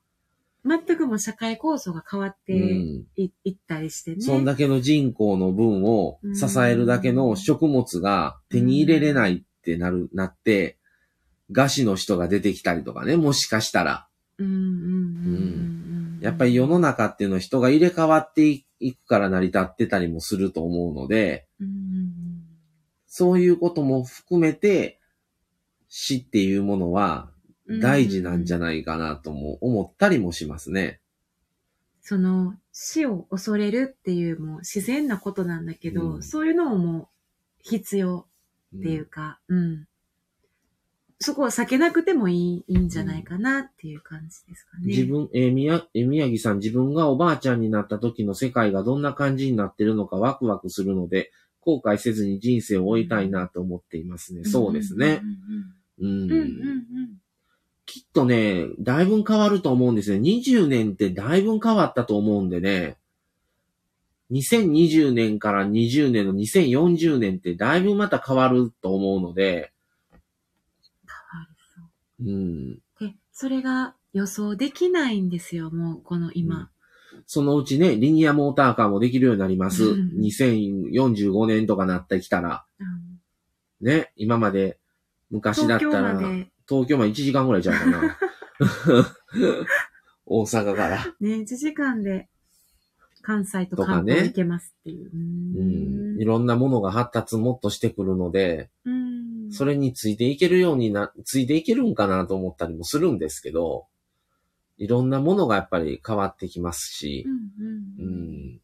[0.94, 3.06] 全くもう社会構造が変わってうん。
[3.16, 4.22] い,、いったりしてね。
[4.22, 10.78] そんだけの人口の分を支えるだけの食物が手に入れれないってなる、なって、
[11.52, 14.08] 餓死の人が出てきたりとかね、もしかしたら。
[16.22, 18.48] やっぱり世の中っていうのは人が入れ替わって
[18.80, 21.48] いくから成り立ってたりもすると思うので、
[23.08, 25.00] そういうことも含めて、
[25.90, 27.33] 死っていうものはうん
[27.68, 31.00] 大事なんじゃないかなとも思ったりもしますね。
[32.02, 37.08] その死を恐れるっていうもう自然なことなんだけど、うんそういうのももう
[37.62, 38.28] 必要
[38.74, 39.88] うんっていうか、うん。
[41.20, 44.88] そこを避けなくてもいいいいんじゃないかなっていう感じですかね。
[44.88, 51.32] 自分、えー宮、えー宮城さん、自分がおばあちゃんになった時の世界がどんな感じになってるのかワクワクするので、
[51.62, 54.44] 後悔せずに人生を終えたいなと思っていますね。
[54.44, 55.22] そうですね。
[55.98, 57.23] うんうんうんうん。
[57.84, 60.20] うんうんうんきっとね、だいぶ変わると思うんですね。
[60.20, 62.98] 20年ってだいぶ変わったと思うんでね。
[64.32, 69.74] 2020年から20年の2040年ってだいぶまた変わると思うので、
[71.06, 72.26] 変わるそう。
[72.26, 72.74] うん。
[73.00, 76.70] で、それが予想できないんですよ、もうこの今。
[77.28, 79.84] そのうちね、リニアモーターカーもできるようになります。
[79.84, 82.66] うん2045年とかなってきたら。
[82.80, 83.14] うん
[83.86, 84.80] ね、今まで
[85.30, 88.18] 昔だったら、東京まで東京まで1時間ぐらいちゃうかな。
[90.26, 91.16] 大阪から。
[91.20, 92.28] ね、1時間で
[93.22, 95.06] 関西ととかね関東行けますっていう。
[95.06, 96.22] ううん。
[96.22, 99.52] いろんなものが発達もっとしてくるので、うん。
[99.52, 103.86] それについていけるようにな、ついていけるんかなと思ったりもするんですけど、
[104.78, 107.38] いろんなものがやっぱり変わってきますしう、んう
[108.00, 108.62] うんん。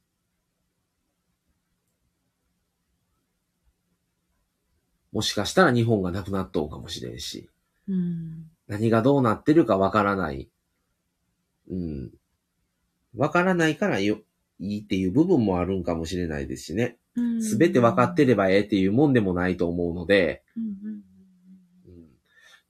[5.11, 7.49] もしかしたら日本がなくなっとうかもしれんし、
[7.89, 8.45] うん。
[8.67, 10.49] 何がどうなってるかわからない。
[11.69, 12.11] うん。
[13.17, 14.19] わからないからよ、
[14.59, 16.97] いいっていう部分もあるんかもしれないですしね。
[17.15, 17.43] うん。
[17.43, 20.99] すべて分かってればええっていうもんでもないと思うので、うんうんうん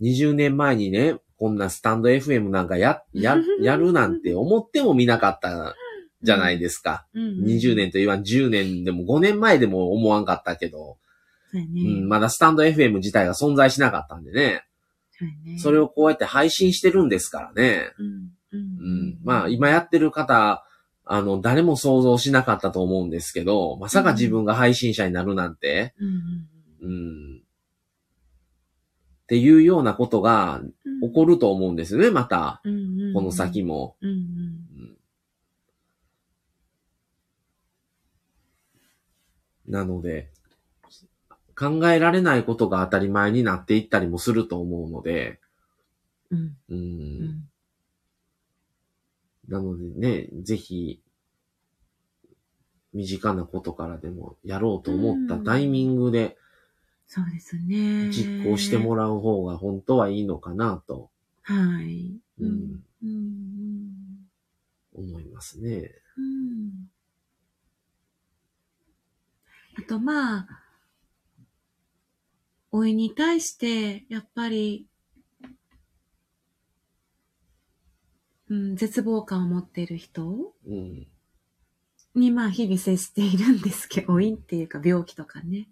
[0.01, 5.75] 20年前にね、こんなスタンド FM なんかや、や、 やるなんて思ってもみなかった
[6.21, 7.05] じゃないですか。
[7.13, 7.45] うんうん。
[7.45, 10.97] 20年と言わん10年でも5年前でも思わんかったけど。
[11.51, 14.63] うん、まだスタンド FM 自体が存在しなかったんでね、
[15.57, 17.91] それをこうやって配信してるんですからね。
[18.51, 19.19] うん。
[19.23, 20.65] まあ、今やってる方、
[21.05, 25.93] あの、誰も想像しなかったと思うんですけど、まさか自分が配信者になるなんて、
[26.81, 27.41] うん。
[29.23, 32.61] っていうようなことがうん起こると思うんですよね、また。
[33.13, 33.95] この先も。
[39.67, 40.31] なので、
[41.59, 45.39] 考えられないことが当たり前になっていったりもすると思うので、
[46.31, 46.81] うんうんう
[47.25, 47.49] ん
[49.47, 51.01] なのでね、ぜひ、
[52.93, 56.37] 身近なことからでもやろうと思ったタイミングで
[57.11, 58.11] そうですね。
[58.11, 61.09] 実行してもらう方が本当はいいのかなと、
[61.41, 62.13] はい。
[62.39, 62.83] ううんん。
[63.03, 63.89] うん。
[64.93, 65.91] 思いますね。
[66.15, 66.91] うん。
[69.75, 70.47] あと、まあ、
[72.71, 74.87] 老いに対して、やっぱり、
[78.49, 80.53] うん、絶望感を持っている人。
[82.15, 85.69] に、まあ、日々接しているんですけど、老いっていうか病気とかね。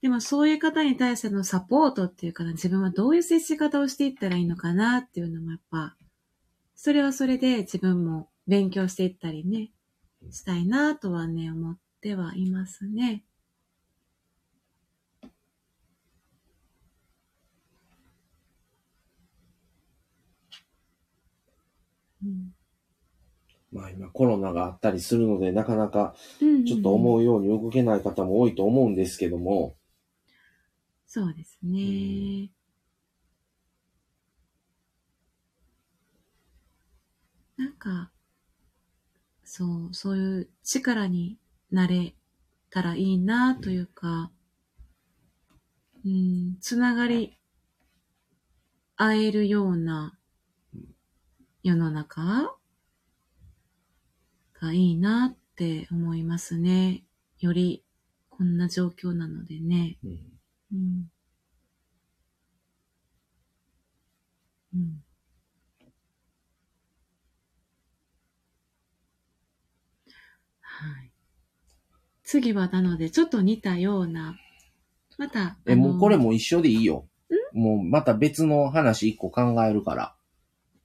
[0.00, 5.96] でも、そういう方に対してのサポートっていうか、自分はどういう接し方をしていったらいいのかなっていうのもやっぱ、
[6.74, 9.70] それはそれで自分も勉強していったりね、
[10.30, 13.24] したいなとはね、思ってはいますね。
[22.24, 22.54] うん。
[23.72, 29.74] まあ今コロナがあったりするので、なかなかうんちょっと思うように動けない方も多いと思うんですけども、
[31.06, 32.50] そうですね。
[37.56, 38.10] なんか、
[39.44, 41.38] そう、そういう力に
[41.70, 42.14] なれ
[42.70, 44.30] たらいいなというか、
[46.04, 47.38] うん、つながり
[48.96, 50.18] 合えるような
[51.62, 52.56] 世の中
[54.60, 57.04] がいいなって思いますね。
[57.38, 57.84] より
[58.30, 59.98] こんな状況なのでね。
[60.02, 60.18] うん
[60.72, 61.10] うん。
[64.74, 65.02] うん。
[70.60, 71.12] はい。
[72.24, 74.36] 次はなので、ちょっと似たような、
[75.18, 77.06] また、え、もうこれも一緒でいいよ。
[77.52, 80.16] もうまた別の話一個考えるから。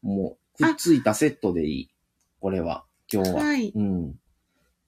[0.02, 1.90] もう、くっついたセットでいい。
[2.40, 3.44] これは、今日は。
[3.44, 3.72] はい。
[3.76, 4.20] うん。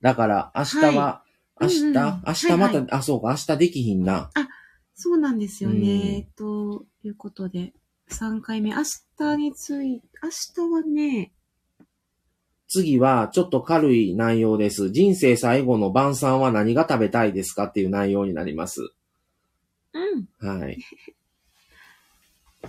[0.02, 1.24] だから、明日は、は
[1.62, 4.30] 明日、うんうん明日また、はいはいあ、そうか、明日できひんな。
[4.96, 6.28] そうなんですようんね。
[6.36, 7.74] ということで、
[8.10, 8.84] 3回目、明
[9.18, 11.32] 日について、明日はね、
[12.70, 14.91] 次は、ちょっと軽い内容です。
[14.91, 18.91] 人生最後の晩餐は何が食べたいですかっていう内容になります。
[19.94, 20.58] うん。
[20.60, 20.78] はい。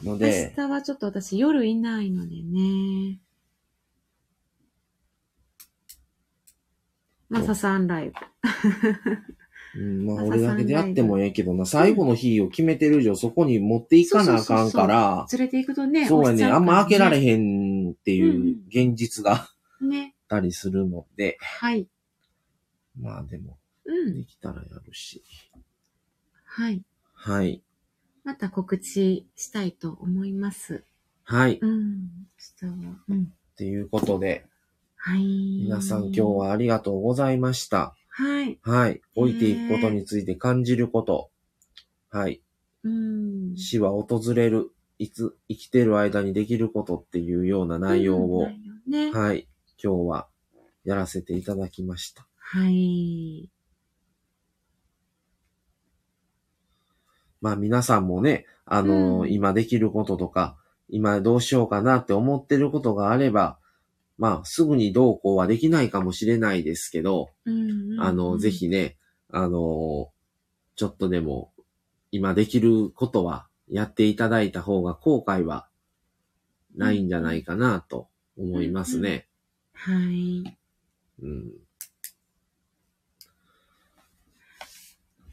[0.02, 3.18] の明で、日はちょっと私夜いないのでね。
[7.28, 8.14] マサさんライブ。
[9.76, 17.22] うん、まあ、朝俺だけでやってもええけどな、最後の日を決めてる以上、そこに持っていかなあかんから、連れて行くとね、そうやね、あんま開けられん。
[17.22, 19.48] へんっていう現実が
[19.80, 20.14] ね。
[20.28, 21.86] たりするので、はい。
[23.00, 24.14] まあでも、うん。
[24.14, 25.22] できたらやるし。
[26.44, 26.82] はい。
[27.14, 27.62] はい。
[28.24, 30.84] また告知したいと思います。
[31.24, 31.54] はい。
[31.54, 32.00] っうん。
[32.62, 32.94] 明日は。
[33.08, 33.32] うん。
[33.56, 34.46] ていうことで、
[34.96, 35.62] はい。
[35.62, 36.20] 皆さん今日。
[36.22, 37.94] はありがとうございました。
[38.08, 38.58] はい。
[38.62, 39.00] はい。
[39.16, 41.30] 置いていくことについて感じること。
[42.10, 42.42] はい。
[42.84, 43.56] うん。
[43.56, 44.70] 死は訪れる。
[44.98, 48.48] いつ生きてる間にできることっていうような内容を、
[48.86, 49.10] うね。
[49.12, 49.48] はい。
[49.82, 50.28] 今日は
[50.84, 52.26] やらせていただきました。
[52.36, 53.48] はい。
[57.40, 60.56] まあ皆さんもね、あのーうん今できることとか、
[60.88, 63.58] 今どうしようかなって思ってることがあれば、
[64.18, 68.50] まあすぐにどうこうはできないかもしれないですけど、うんうんあの、ぜ。
[68.50, 68.96] ひね、
[69.30, 70.10] あの、
[70.76, 71.52] ちょっとでも、
[72.12, 75.68] 今できることはやっていただいた方が後悔は
[76.74, 79.28] ないんじゃないかなと思いますね。
[79.72, 80.58] はい。
[81.22, 81.52] うん。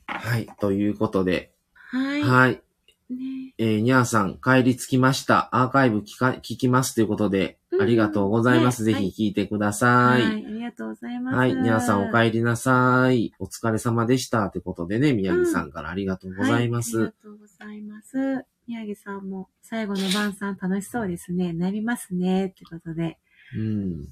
[0.05, 0.47] はい。
[0.59, 1.51] ということで、
[1.98, 2.24] はい。
[2.24, 2.61] はい。
[3.10, 3.53] ね。
[3.57, 5.49] えー、にゃーさん、帰り着きました。
[5.52, 8.84] アーカイブ聞か、聞きますということで、うんありがとうございます。
[8.86, 9.88] ねぜひ聞いてくださ。
[9.88, 10.26] はいい。
[10.26, 11.36] ありがとうございます。
[11.36, 11.53] はい。
[11.53, 13.34] にゃーさんお帰りなさい。
[13.40, 14.49] お疲れ様でした。
[14.49, 16.98] ということでね、宮城さんからありがとうございます。
[16.98, 18.45] はい、ありがとうございます。
[18.68, 21.53] 宮城さんも最後の晩餐楽しそうですね。
[21.53, 22.48] なりますね。
[22.48, 23.19] ってことで、
[23.56, 24.07] うん。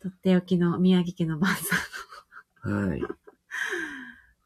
[0.00, 1.54] とっておきの宮城家の晩
[2.62, 3.02] 餐はい。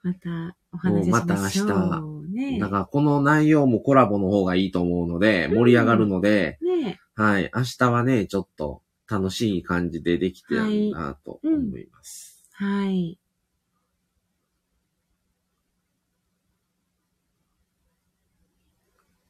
[0.09, 1.69] またお話ししましょう。
[1.69, 2.03] もうまた
[2.33, 7.51] ねだからこの内容もコラボの方がいいと思うので、盛り上がるので、ねはい。
[7.55, 12.45] 明日はね、ちょっと楽しい感じでできてるなと思います。
[12.53, 13.19] はい。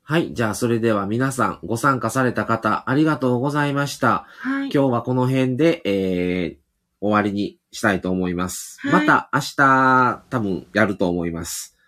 [0.02, 0.32] はい。
[0.32, 4.26] じゃあ、それでは皆さん、ご参加された方、ありがとうございました。
[4.38, 4.70] はい。
[4.72, 6.67] 今日はこの辺で、えー、
[7.00, 8.78] 終わりにしたいと思います。
[8.80, 11.72] はいまた明日、多分やると思います。
[11.72, 11.78] はい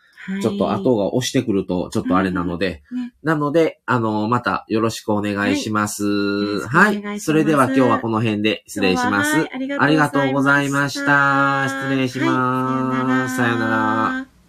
[0.42, 2.82] ちょっと後が押してくると、ちょっとあれなので。
[2.92, 6.60] ねなので、あの、またよろしくお願いします。
[6.68, 7.20] は願いしますい。
[7.20, 9.46] それでは今日はこの辺で失礼します。
[9.78, 11.66] ありがとうございました。
[11.68, 13.36] 失礼しはいます。
[13.36, 14.39] さよなら